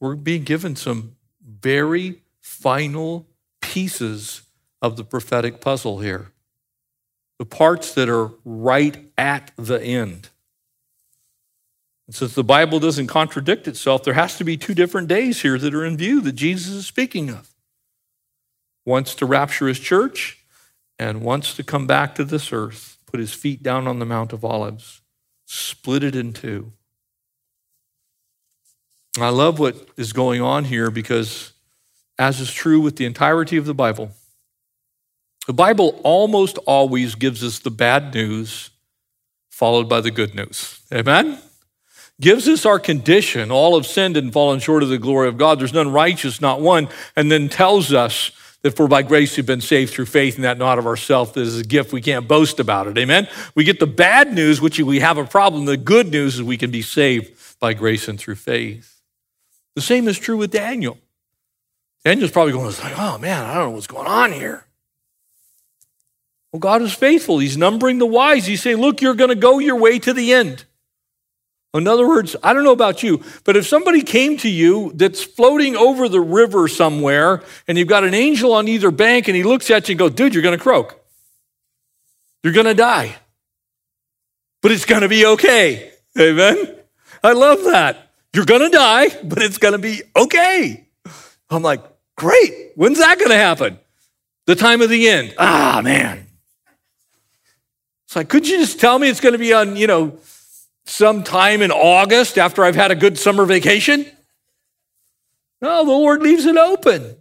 [0.00, 3.26] We're being given some very final
[3.60, 4.42] pieces
[4.80, 6.32] of the prophetic puzzle here.
[7.38, 10.30] The parts that are right at the end.
[12.08, 15.74] Since the Bible doesn't contradict itself, there has to be two different days here that
[15.74, 17.50] are in view that Jesus is speaking of.
[18.84, 20.38] Once to rapture his church,
[20.98, 24.32] and once to come back to this earth, put his feet down on the Mount
[24.32, 25.02] of Olives,
[25.46, 26.72] split it in two.
[29.18, 31.52] I love what is going on here because,
[32.18, 34.10] as is true with the entirety of the Bible,
[35.46, 38.70] the Bible almost always gives us the bad news
[39.48, 40.80] followed by the good news.
[40.92, 41.38] Amen?
[42.20, 43.50] Gives us our condition.
[43.50, 45.60] All have sinned and fallen short of the glory of God.
[45.60, 46.88] There's none righteous, not one.
[47.14, 48.30] And then tells us
[48.62, 51.32] that for by grace you've been saved through faith and that not of ourselves.
[51.32, 51.92] This is a gift.
[51.92, 52.98] We can't boast about it.
[52.98, 53.28] Amen.
[53.54, 55.66] We get the bad news, which we have a problem.
[55.66, 59.00] The good news is we can be saved by grace and through faith.
[59.74, 60.98] The same is true with Daniel.
[62.04, 64.64] Daniel's probably going, like, oh man, I don't know what's going on here.
[66.52, 67.38] Well, God is faithful.
[67.38, 68.46] He's numbering the wise.
[68.46, 70.64] He's saying, look, you're going to go your way to the end.
[71.76, 75.22] In other words, I don't know about you, but if somebody came to you that's
[75.22, 79.42] floating over the river somewhere and you've got an angel on either bank and he
[79.42, 81.00] looks at you and goes, dude, you're going to croak.
[82.42, 83.16] You're going to die.
[84.62, 85.92] But it's going to be okay.
[86.18, 86.76] Amen.
[87.22, 88.10] I love that.
[88.32, 90.86] You're going to die, but it's going to be okay.
[91.50, 91.82] I'm like,
[92.16, 92.72] Great.
[92.74, 93.78] When's that going to happen?
[94.46, 95.34] The time of the end.
[95.38, 96.26] Ah, man.
[98.06, 100.18] It's like, could you just tell me it's going to be on, you know,
[100.86, 104.06] sometime in August after I've had a good summer vacation?
[105.60, 107.16] No, the Lord leaves it open.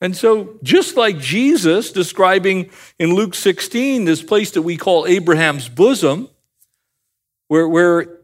[0.00, 5.68] And so, just like Jesus describing in Luke 16 this place that we call Abraham's
[5.68, 6.28] bosom,
[7.48, 8.20] where, where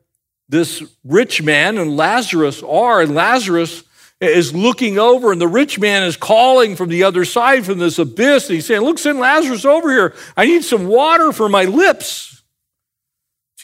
[0.49, 3.83] this rich man and Lazarus are, and Lazarus
[4.21, 7.99] is looking over, and the rich man is calling from the other side from this
[7.99, 8.49] abyss.
[8.49, 10.15] And he's saying, Look, send Lazarus over here.
[10.37, 12.34] I need some water for my lips.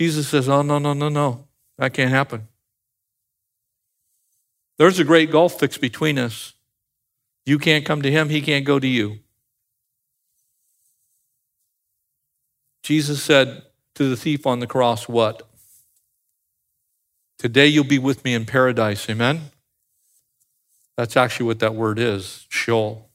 [0.01, 1.47] Jesus says, Oh, no, no, no, no.
[1.77, 2.49] That can't happen.
[4.79, 6.55] There's a great gulf fixed between us.
[7.45, 9.19] You can't come to him, he can't go to you.
[12.83, 13.61] Jesus said
[13.95, 15.47] to the thief on the cross, What?
[17.39, 19.07] Today you'll be with me in paradise.
[19.11, 19.51] Amen?
[20.97, 23.11] That's actually what that word is Sheol,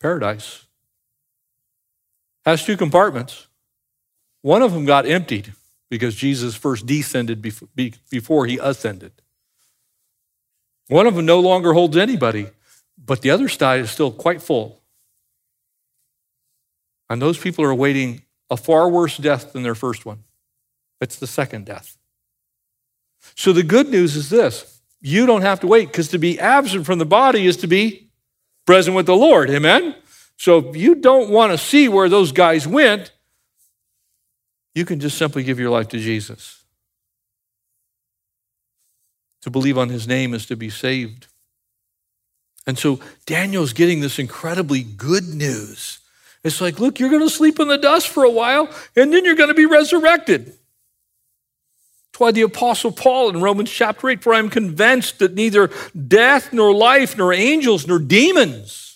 [0.00, 0.64] paradise.
[2.46, 3.48] Has two compartments.
[4.40, 5.52] One of them got emptied
[5.92, 9.12] because Jesus first descended before he ascended.
[10.88, 12.46] One of them no longer holds anybody,
[12.96, 14.80] but the other side is still quite full.
[17.10, 20.24] And those people are awaiting a far worse death than their first one.
[20.98, 21.98] It's the second death.
[23.34, 26.86] So the good news is this you don't have to wait because to be absent
[26.86, 28.08] from the body is to be
[28.64, 29.50] present with the Lord.
[29.50, 29.94] Amen?
[30.38, 33.12] So if you don't want to see where those guys went,
[34.74, 36.62] you can just simply give your life to Jesus.
[39.42, 41.26] To believe on his name is to be saved.
[42.66, 45.98] And so Daniel's getting this incredibly good news.
[46.44, 49.24] It's like, look, you're going to sleep in the dust for a while, and then
[49.24, 50.46] you're going to be resurrected.
[50.46, 55.70] That's why the Apostle Paul in Romans chapter 8, for I am convinced that neither
[56.08, 58.91] death, nor life, nor angels, nor demons,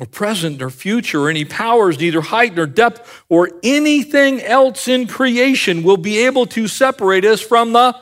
[0.00, 5.06] or present, or future, or any powers, neither height, nor depth, or anything else in
[5.06, 7.96] creation will be able to separate us from the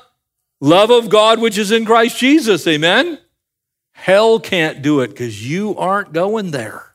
[0.61, 2.67] love of God which is in Christ Jesus.
[2.67, 3.19] Amen?
[3.93, 6.95] Hell can't do it because you aren't going there.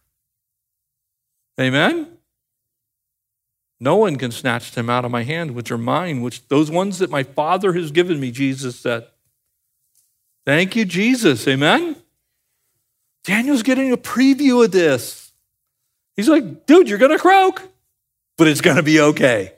[1.60, 2.08] Amen?
[3.80, 7.00] No one can snatch them out of my hand, which are mine, which those ones
[7.00, 9.08] that my Father has given me, Jesus said.
[10.46, 11.48] Thank you, Jesus.
[11.48, 11.96] Amen.
[13.24, 15.32] Daniel's getting a preview of this.
[16.16, 17.62] He's like, dude, you're going to croak,
[18.38, 19.54] but it's going to be okay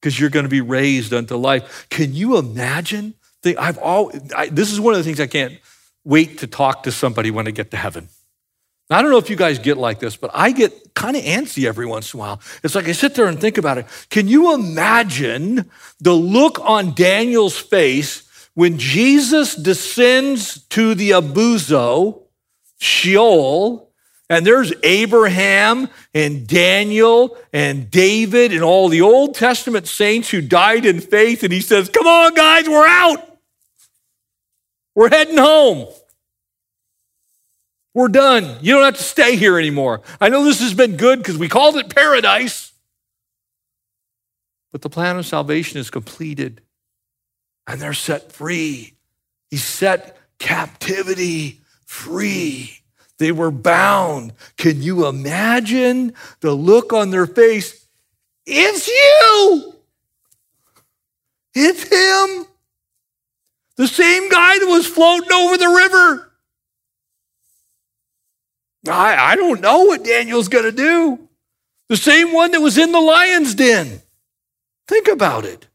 [0.00, 1.86] because you're going to be raised unto life.
[1.88, 3.14] Can you imagine?
[3.58, 5.58] I've all, I, this is one of the things I can't
[6.04, 8.08] wait to talk to somebody when I get to heaven.
[8.90, 11.66] I don't know if you guys get like this, but I get kind of antsy
[11.66, 12.40] every once in a while.
[12.62, 13.86] It's like I sit there and think about it.
[14.10, 15.70] Can you imagine
[16.00, 22.23] the look on Daniel's face when Jesus descends to the Abuzo,
[22.84, 23.90] Sheol,
[24.28, 30.84] and there's Abraham and Daniel and David and all the Old Testament saints who died
[30.84, 33.38] in faith, and he says, Come on, guys, we're out.
[34.94, 35.88] We're heading home.
[37.94, 38.58] We're done.
[38.60, 40.02] You don't have to stay here anymore.
[40.20, 42.72] I know this has been good because we called it paradise.
[44.72, 46.60] But the plan of salvation is completed
[47.66, 48.94] and they're set free.
[49.50, 51.60] He set captivity
[51.94, 52.80] free.
[53.18, 54.32] They were bound.
[54.56, 57.86] Can you imagine the look on their face?
[58.44, 59.74] It's you.
[61.54, 62.46] It's him.
[63.76, 66.32] The same guy that was floating over the river.
[68.88, 71.28] I, I don't know what Daniel's going to do.
[71.88, 74.02] The same one that was in the lion's den.
[74.88, 75.68] Think about it.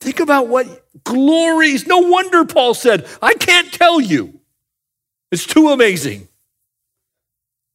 [0.00, 1.86] Think about what glories.
[1.86, 4.40] No wonder Paul said, I can't tell you.
[5.30, 6.28] It's too amazing.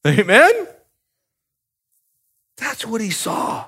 [0.06, 0.68] Amen?
[2.58, 3.66] That's what he saw.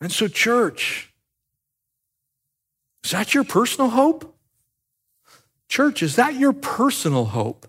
[0.00, 1.12] And so, church,
[3.02, 4.36] is that your personal hope?
[5.68, 7.66] Church, is that your personal hope?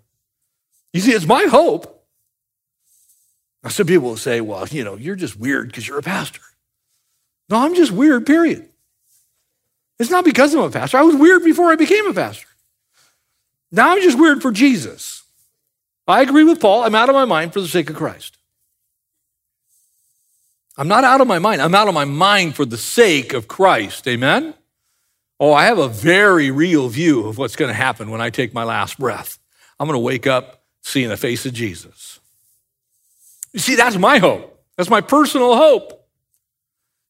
[0.93, 2.05] You see, it's my hope.
[3.63, 6.41] Now, some people will say, well, you know, you're just weird because you're a pastor.
[7.49, 8.69] No, I'm just weird, period.
[9.97, 10.97] It's not because I'm a pastor.
[10.97, 12.47] I was weird before I became a pastor.
[13.71, 15.23] Now I'm just weird for Jesus.
[16.07, 16.83] I agree with Paul.
[16.83, 18.37] I'm out of my mind for the sake of Christ.
[20.77, 21.61] I'm not out of my mind.
[21.61, 24.07] I'm out of my mind for the sake of Christ.
[24.07, 24.53] Amen?
[25.39, 28.53] Oh, I have a very real view of what's going to happen when I take
[28.53, 29.39] my last breath.
[29.79, 32.19] I'm going to wake up seeing the face of Jesus.
[33.53, 34.63] You see, that's my hope.
[34.77, 36.07] That's my personal hope.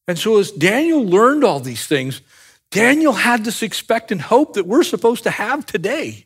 [0.08, 2.22] And so, as Daniel learned all these things,
[2.70, 6.25] Daniel had this expectant hope that we're supposed to have today.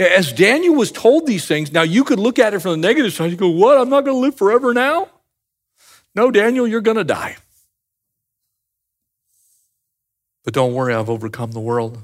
[0.00, 3.12] As Daniel was told these things, now you could look at it from the negative
[3.12, 3.30] side.
[3.30, 3.78] You go, What?
[3.78, 5.08] I'm not going to live forever now?
[6.14, 7.36] No, Daniel, you're going to die.
[10.42, 11.98] But don't worry, I've overcome the world.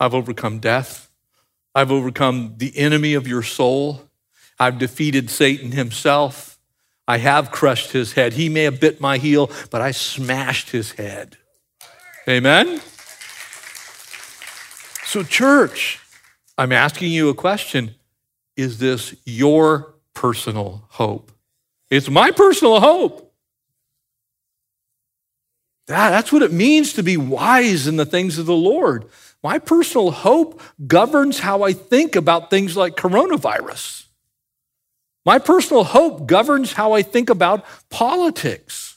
[0.00, 1.10] I've overcome death.
[1.74, 4.08] I've overcome the enemy of your soul.
[4.58, 6.58] I've defeated Satan himself.
[7.06, 8.32] I have crushed his head.
[8.32, 11.36] He may have bit my heel, but I smashed his head.
[12.26, 12.80] Amen?
[15.04, 16.00] So, church,
[16.60, 17.94] I'm asking you a question
[18.54, 21.32] Is this your personal hope?
[21.90, 23.34] It's my personal hope.
[25.86, 29.06] That, that's what it means to be wise in the things of the Lord.
[29.42, 34.04] My personal hope governs how I think about things like coronavirus.
[35.24, 38.89] My personal hope governs how I think about politics.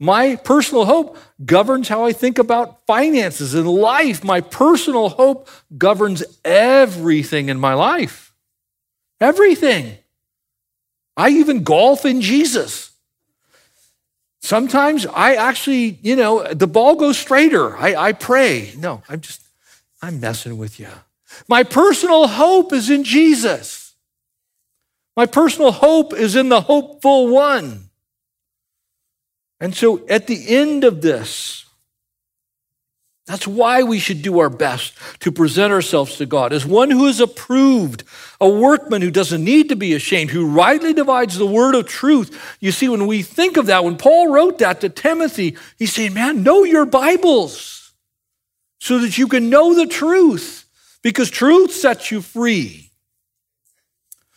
[0.00, 4.22] My personal hope governs how I think about finances and life.
[4.22, 8.32] My personal hope governs everything in my life.
[9.20, 9.98] Everything.
[11.16, 12.92] I even golf in Jesus.
[14.40, 17.76] Sometimes I actually, you know, the ball goes straighter.
[17.76, 18.72] I, I pray.
[18.78, 19.42] No, I'm just,
[20.00, 20.88] I'm messing with you.
[21.48, 23.94] My personal hope is in Jesus.
[25.16, 27.87] My personal hope is in the hopeful one.
[29.60, 31.64] And so at the end of this,
[33.28, 37.06] that's why we should do our best to present ourselves to God as one who
[37.06, 38.04] is approved,
[38.40, 42.56] a workman who doesn't need to be ashamed, who rightly divides the word of truth.
[42.58, 46.14] You see, when we think of that, when Paul wrote that to Timothy, he's saying,
[46.14, 47.92] man, know your Bibles
[48.80, 50.64] so that you can know the truth
[51.02, 52.92] because truth sets you free.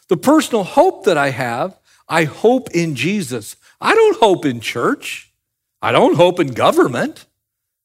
[0.10, 3.56] The personal hope that I have, I hope in Jesus.
[3.82, 5.34] I don't hope in church.
[5.82, 7.26] I don't hope in government.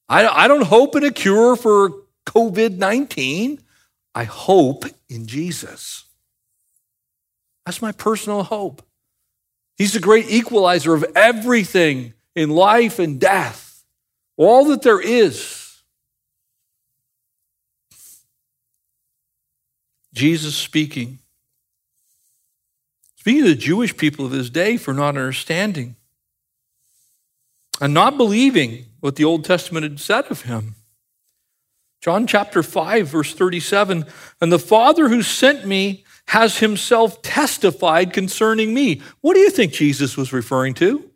[0.09, 1.91] I, I don't hope in a cure for
[2.27, 3.61] COVID 19.
[4.15, 6.05] I hope in Jesus.
[7.65, 8.83] That's my personal hope.
[9.77, 13.83] He's the great equalizer of everything in life and death,
[14.37, 15.83] all that there is.
[20.15, 21.19] Jesus speaking
[23.27, 25.97] Speaking the Jewish people of his day for not understanding
[27.81, 30.77] and not believing what the Old Testament had said of him.
[32.01, 34.05] John chapter 5, verse 37
[34.41, 39.03] And the Father who sent me has himself testified concerning me.
[39.23, 41.11] What do you think Jesus was referring to?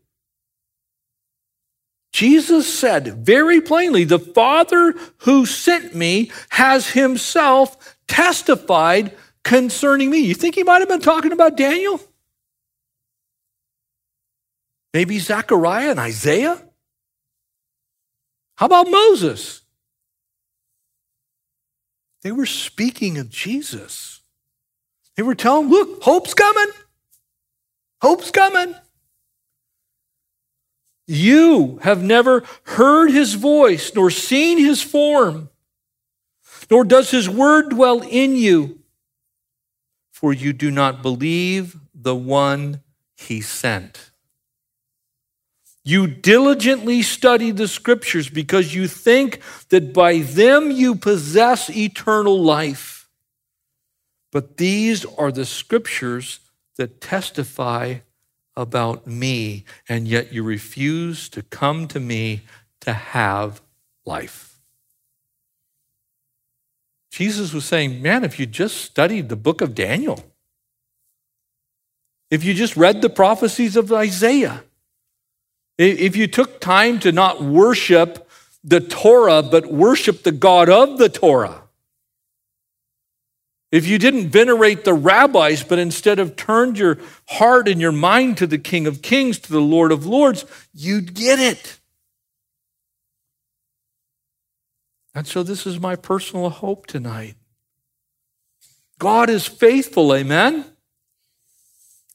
[2.13, 10.19] Jesus said very plainly, The Father who sent me has himself testified concerning me.
[10.19, 12.01] You think he might have been talking about Daniel?
[14.93, 16.61] Maybe Zechariah and Isaiah?
[18.57, 19.63] How about Moses?
[22.23, 24.21] They were speaking of Jesus.
[25.17, 26.71] They were telling, look, hope's coming.
[28.03, 28.75] Hope's coming.
[31.07, 35.49] You have never heard his voice, nor seen his form,
[36.71, 38.80] nor does his word dwell in you
[40.21, 42.83] for you do not believe the one
[43.17, 44.11] he sent.
[45.83, 49.41] You diligently study the scriptures because you think
[49.71, 53.09] that by them you possess eternal life.
[54.31, 56.41] But these are the scriptures
[56.77, 58.01] that testify
[58.55, 62.43] about me, and yet you refuse to come to me
[62.81, 63.63] to have
[64.05, 64.50] life.
[67.21, 70.25] Jesus was saying, man, if you just studied the book of Daniel,
[72.31, 74.65] if you just read the prophecies of Isaiah,
[75.77, 78.27] if you took time to not worship
[78.65, 81.65] the Torah, but worship the God of the Torah,
[83.71, 86.97] if you didn't venerate the rabbis, but instead of turned your
[87.29, 91.13] heart and your mind to the King of Kings, to the Lord of Lords, you'd
[91.13, 91.80] get it.
[95.21, 97.35] And so, this is my personal hope tonight.
[98.99, 100.65] God is faithful, amen?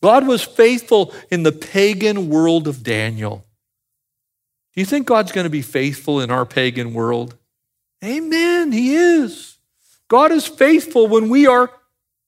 [0.01, 3.45] God was faithful in the pagan world of Daniel.
[4.73, 7.35] Do you think God's going to be faithful in our pagan world?
[8.03, 9.59] Amen, He is.
[10.07, 11.69] God is faithful when we are,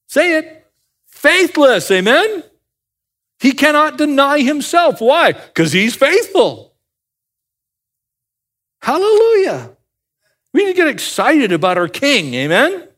[0.06, 0.64] say it,
[1.08, 2.44] faithless, amen?
[3.40, 5.00] He cannot deny Himself.
[5.00, 5.32] Why?
[5.32, 6.76] Because He's faithful.
[8.80, 9.72] Hallelujah.
[10.52, 12.88] We need to get excited about our King, amen?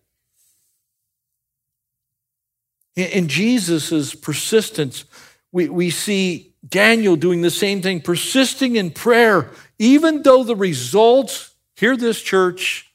[2.97, 5.05] In Jesus' persistence,
[5.53, 11.55] we, we see Daniel doing the same thing, persisting in prayer, even though the results,
[11.77, 12.93] hear this, church,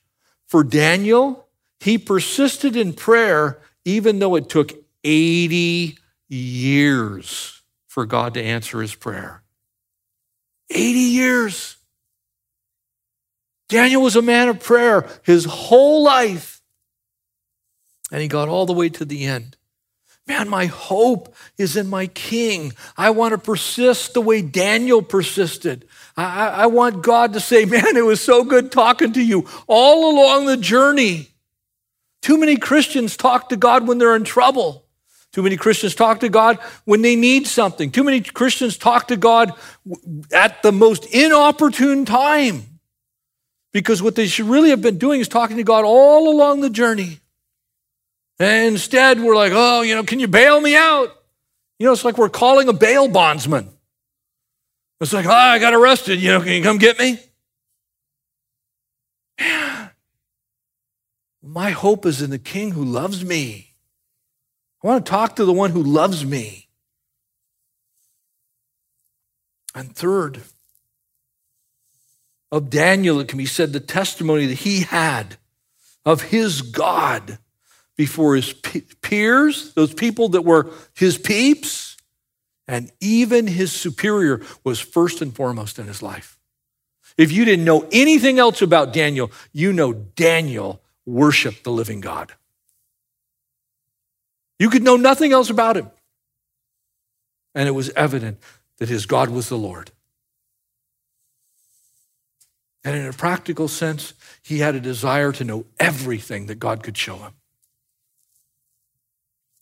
[0.47, 1.47] for Daniel,
[1.79, 4.73] he persisted in prayer even though it took
[5.03, 9.43] 80 years for God to answer his prayer.
[10.71, 11.74] 80 years.
[13.67, 16.61] Daniel was a man of prayer his whole life.
[18.11, 19.57] And he got all the way to the end.
[20.27, 22.73] Man, my hope is in my king.
[22.97, 25.87] I want to persist the way Daniel persisted.
[26.17, 30.11] I, I, want God to say, Man, it was so good talking to you all
[30.11, 31.29] along the journey.
[32.23, 34.85] Too many Christians talk to God when they're in trouble.
[35.31, 37.91] Too many Christians talk to God when they need something.
[37.91, 39.51] Too many Christians talk to God
[40.31, 42.74] at the most inopportune time.
[43.75, 46.69] Because what they should really have been doing is talking to God all along the
[46.69, 47.19] journey.
[48.39, 51.09] And instead, we're like, oh, you know, can you bail me out?
[51.77, 53.69] You know, it's like we're calling a bail bondsman.
[55.01, 56.21] It's like, oh, I got arrested.
[56.21, 57.19] You know, can you come get me?
[61.43, 63.73] My hope is in the king who loves me.
[64.81, 66.69] I want to talk to the one who loves me.
[69.75, 70.43] And third,
[72.51, 75.37] of Daniel, it can be said the testimony that he had
[76.05, 77.39] of his God
[77.97, 78.53] before his
[79.01, 81.97] peers, those people that were his peeps,
[82.67, 86.37] and even his superior was first and foremost in his life.
[87.17, 92.33] If you didn't know anything else about Daniel, you know Daniel worshiped the living God.
[94.59, 95.91] You could know nothing else about him.
[97.53, 98.39] And it was evident
[98.77, 99.91] that his God was the Lord.
[102.85, 104.13] And in a practical sense,
[104.43, 107.33] he had a desire to know everything that God could show him.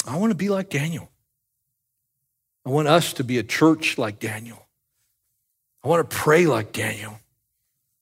[0.06, 1.10] I want to be like Daniel.
[2.66, 4.68] I want us to be a church like Daniel.
[5.84, 7.18] I want to pray like Daniel.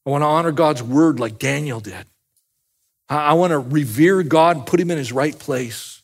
[0.06, 2.08] I want to honor God's word like Daniel did.
[3.08, 6.02] I want to revere God and put him in his right place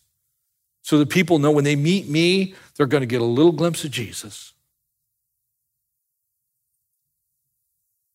[0.83, 3.83] so that people know when they meet me, they're going to get a little glimpse
[3.83, 4.53] of Jesus.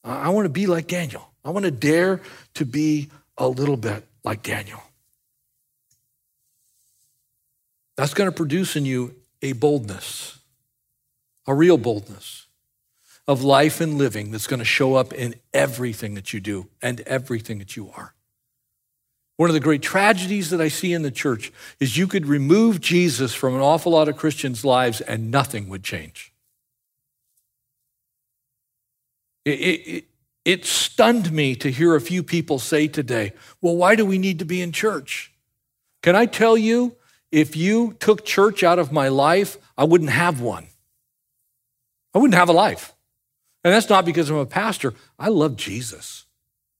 [0.04, 1.30] I want to be like Daniel.
[1.44, 2.20] I want to dare
[2.54, 4.82] to be a little bit like Daniel.
[7.96, 10.38] That's going to produce in you a boldness,
[11.46, 12.46] a real boldness
[13.28, 17.00] of life and living that's going to show up in everything that you do and
[17.02, 18.14] everything that you are.
[19.36, 22.80] One of the great tragedies that I see in the church is you could remove
[22.80, 26.31] Jesus from an awful lot of Christians' lives and nothing would change.
[29.44, 30.04] It, it,
[30.44, 34.38] it, stunned me to hear a few people say today, well, why do we need
[34.38, 35.32] to be in church?
[36.02, 36.96] Can I tell you,
[37.30, 40.66] if you took church out of my life, I wouldn't have one.
[42.14, 42.92] I wouldn't have a life.
[43.64, 44.94] And that's not because I'm a pastor.
[45.18, 46.24] I love Jesus.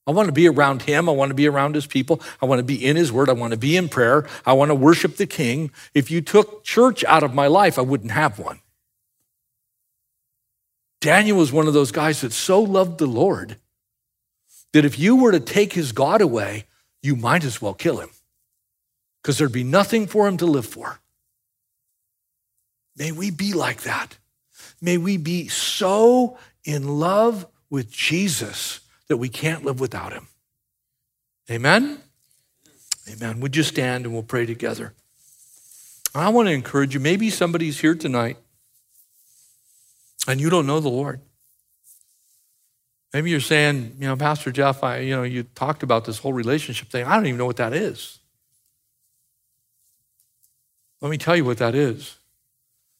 [0.05, 1.07] I want to be around him.
[1.07, 2.21] I want to be around his people.
[2.41, 3.29] I want to be in his word.
[3.29, 4.27] I want to be in prayer.
[4.45, 5.71] I want to worship the king.
[5.93, 8.59] If you took church out of my life, I wouldn't have one.
[11.03, 13.57] Daniel was one of those guys that so loved the Lord
[14.71, 16.63] that if you were to take his God away,
[17.01, 18.09] you might as well kill him
[19.21, 21.01] because there'd be nothing for him to live for.
[22.95, 24.17] May we be like that.
[24.81, 30.29] May we be so in love with Jesus that we can't live without him.
[31.51, 31.99] Amen?
[33.11, 33.41] Amen.
[33.41, 34.93] Would you stand and we'll pray together?
[36.15, 37.01] I want to encourage you.
[37.01, 38.37] Maybe somebody's here tonight
[40.27, 41.21] and you don't know the Lord.
[43.13, 46.33] Maybe you're saying, you know, Pastor Jeff, I, you know, you talked about this whole
[46.33, 47.05] relationship thing.
[47.05, 48.19] I don't even know what that is.
[50.99, 52.17] Let me tell you what that is.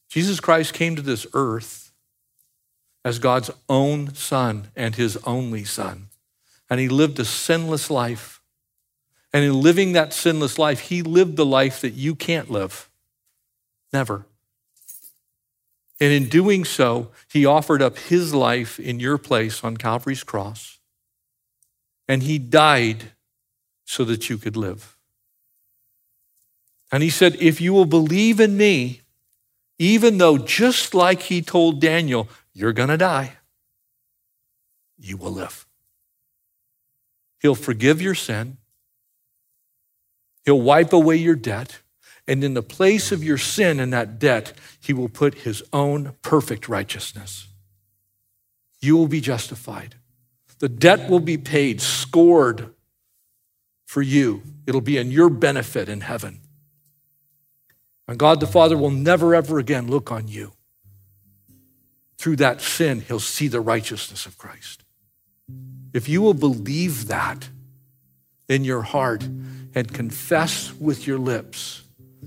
[0.09, 1.91] Jesus Christ came to this earth
[3.03, 6.09] as God's own son and his only son.
[6.69, 8.41] And he lived a sinless life.
[9.33, 12.89] And in living that sinless life, he lived the life that you can't live.
[13.91, 14.25] Never.
[16.03, 20.79] And in doing so, he offered up his life in your place on Calvary's cross.
[22.09, 23.13] And he died
[23.85, 24.97] so that you could live.
[26.91, 28.99] And he said, If you will believe in me,
[29.79, 33.37] even though just like he told Daniel, you're going to die,
[34.97, 35.65] you will live.
[37.39, 38.57] He'll forgive your sin,
[40.43, 41.79] he'll wipe away your debt.
[42.27, 46.15] And in the place of your sin and that debt, he will put his own
[46.21, 47.47] perfect righteousness.
[48.79, 49.95] You will be justified.
[50.59, 52.73] The debt will be paid, scored
[53.85, 54.41] for you.
[54.65, 56.39] It'll be in your benefit in heaven.
[58.07, 60.53] And God the Father will never, ever again look on you.
[62.17, 64.83] Through that sin, he'll see the righteousness of Christ.
[65.93, 67.49] If you will believe that
[68.47, 69.23] in your heart
[69.75, 71.83] and confess with your lips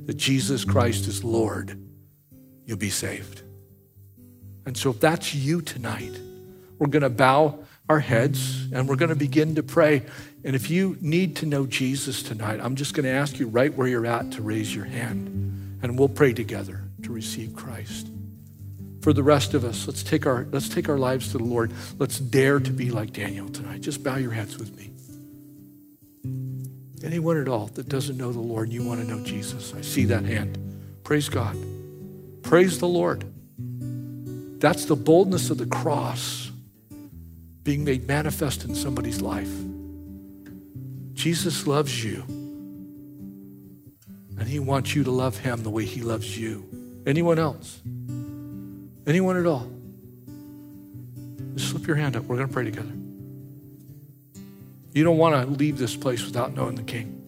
[0.07, 1.79] that Jesus Christ is Lord,
[2.65, 3.43] you'll be saved.
[4.65, 6.19] And so if that's you tonight,
[6.79, 10.03] we're going to bow our heads and we're going to begin to pray.
[10.45, 13.73] And if you need to know Jesus tonight, I'm just going to ask you right
[13.75, 18.09] where you're at to raise your hand and we'll pray together to receive Christ.
[19.03, 21.73] For the rest of us, let's take our let's take our lives to the Lord.
[21.97, 23.81] Let's dare to be like Daniel tonight.
[23.81, 24.96] Just bow your heads with me.
[27.05, 29.75] Anyone at all that doesn't know the Lord, you want to know Jesus.
[29.75, 30.59] I see that hand.
[31.05, 31.57] Praise God.
[32.43, 33.25] Praise the Lord.
[34.61, 36.51] That's the boldness of the cross
[37.63, 39.53] being made manifest in somebody's life.
[41.13, 42.23] Jesus loves you.
[44.39, 46.65] And he wants you to love him the way he loves you.
[47.07, 47.81] Anyone else?
[49.07, 49.71] Anyone at all?
[51.55, 52.25] Just slip your hand up.
[52.25, 52.93] We're going to pray together.
[54.97, 57.23] You don't want to leave this place without knowing the King.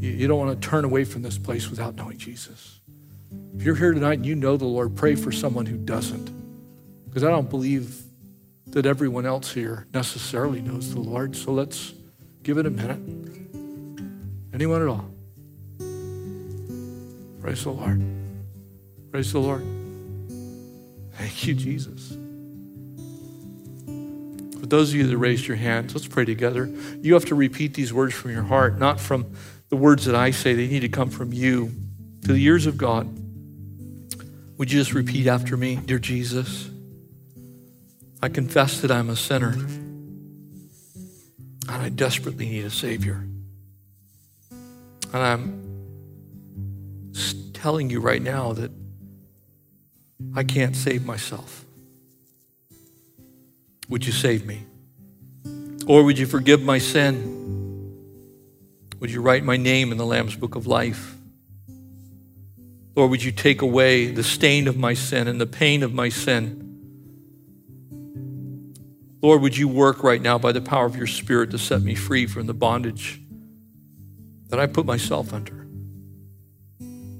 [0.00, 2.80] You don't want to turn away from this place without knowing Jesus.
[3.54, 6.30] If you're here tonight and you know the Lord, pray for someone who doesn't.
[7.04, 8.04] Because I don't believe
[8.68, 11.36] that everyone else here necessarily knows the Lord.
[11.36, 11.92] So let's
[12.42, 13.00] give it a minute.
[14.54, 15.10] Anyone at all?
[17.42, 18.02] Praise the Lord.
[19.10, 19.66] Praise the Lord.
[21.18, 22.16] Thank you, Jesus.
[24.64, 26.70] For those of you that raised your hands, let's pray together.
[27.02, 29.26] You have to repeat these words from your heart, not from
[29.68, 30.54] the words that I say.
[30.54, 31.70] They need to come from you
[32.22, 33.06] to the ears of God.
[34.56, 36.70] Would you just repeat after me, dear Jesus?
[38.22, 40.00] I confess that I'm a sinner and
[41.68, 43.22] I desperately need a Savior.
[45.12, 45.22] And
[47.12, 47.12] I'm
[47.52, 48.70] telling you right now that
[50.34, 51.63] I can't save myself.
[53.88, 54.62] Would you save me?
[55.86, 57.34] Or would you forgive my sin?
[59.00, 61.14] Would you write my name in the Lamb's Book of Life?
[62.96, 66.08] Lord, would you take away the stain of my sin and the pain of my
[66.08, 66.60] sin?
[69.20, 71.94] Lord, would you work right now by the power of your Spirit to set me
[71.94, 73.20] free from the bondage
[74.48, 75.66] that I put myself under?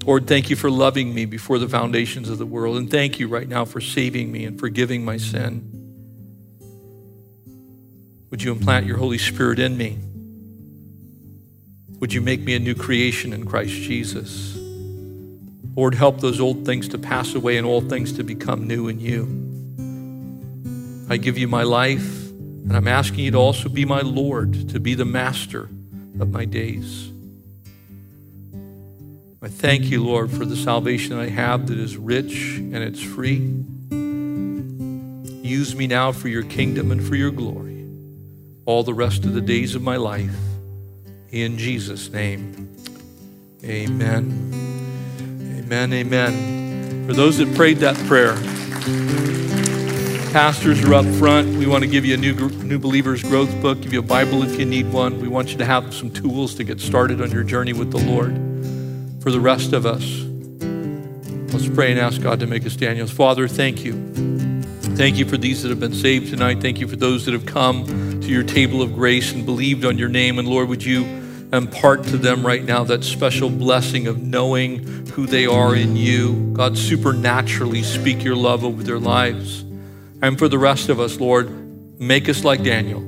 [0.05, 2.77] Lord, thank you for loving me before the foundations of the world.
[2.77, 5.84] And thank you right now for saving me and forgiving my sin.
[8.35, 9.97] Would you implant your Holy Spirit in me?
[12.01, 14.57] Would you make me a new creation in Christ Jesus?
[15.73, 18.99] Lord, help those old things to pass away and all things to become new in
[18.99, 19.23] you.
[21.09, 24.81] I give you my life, and I'm asking you to also be my Lord, to
[24.81, 25.69] be the master
[26.19, 27.09] of my days.
[29.41, 33.63] I thank you, Lord, for the salvation I have that is rich and it's free.
[35.41, 37.74] Use me now for your kingdom and for your glory
[38.65, 40.35] all the rest of the days of my life.
[41.31, 42.75] In Jesus' name,
[43.63, 44.51] amen.
[45.57, 47.07] Amen, amen.
[47.07, 48.35] For those that prayed that prayer,
[50.31, 51.57] pastors are up front.
[51.57, 54.43] We want to give you a new, new believers growth book, give you a Bible
[54.43, 55.21] if you need one.
[55.21, 57.99] We want you to have some tools to get started on your journey with the
[57.99, 58.33] Lord
[59.21, 60.03] for the rest of us.
[61.53, 63.11] Let's pray and ask God to make us Daniels.
[63.11, 64.34] Father, thank you.
[64.95, 66.61] Thank you for these that have been saved tonight.
[66.61, 67.85] Thank you for those that have come
[68.21, 70.39] to your table of grace and believed on your name.
[70.39, 71.03] And Lord, would you
[71.51, 76.53] impart to them right now that special blessing of knowing who they are in you?
[76.53, 79.65] God, supernaturally speak your love over their lives.
[80.21, 83.01] And for the rest of us, Lord, make us like Daniel.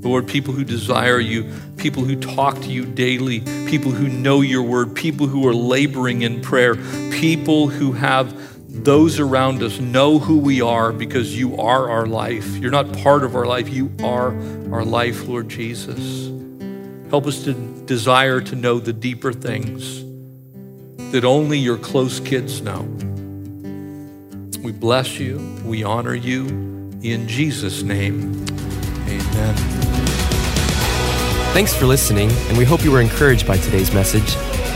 [0.00, 4.62] Lord, people who desire you, people who talk to you daily, people who know your
[4.62, 6.76] word, people who are laboring in prayer,
[7.10, 8.47] people who have
[8.84, 12.56] those around us know who we are because you are our life.
[12.56, 14.28] You're not part of our life, you are
[14.72, 16.30] our life, Lord Jesus.
[17.10, 17.54] Help us to
[17.86, 20.04] desire to know the deeper things
[21.12, 22.82] that only your close kids know.
[24.62, 26.46] We bless you, we honor you.
[27.02, 28.44] In Jesus' name,
[29.06, 29.54] amen.
[31.54, 34.57] Thanks for listening, and we hope you were encouraged by today's message.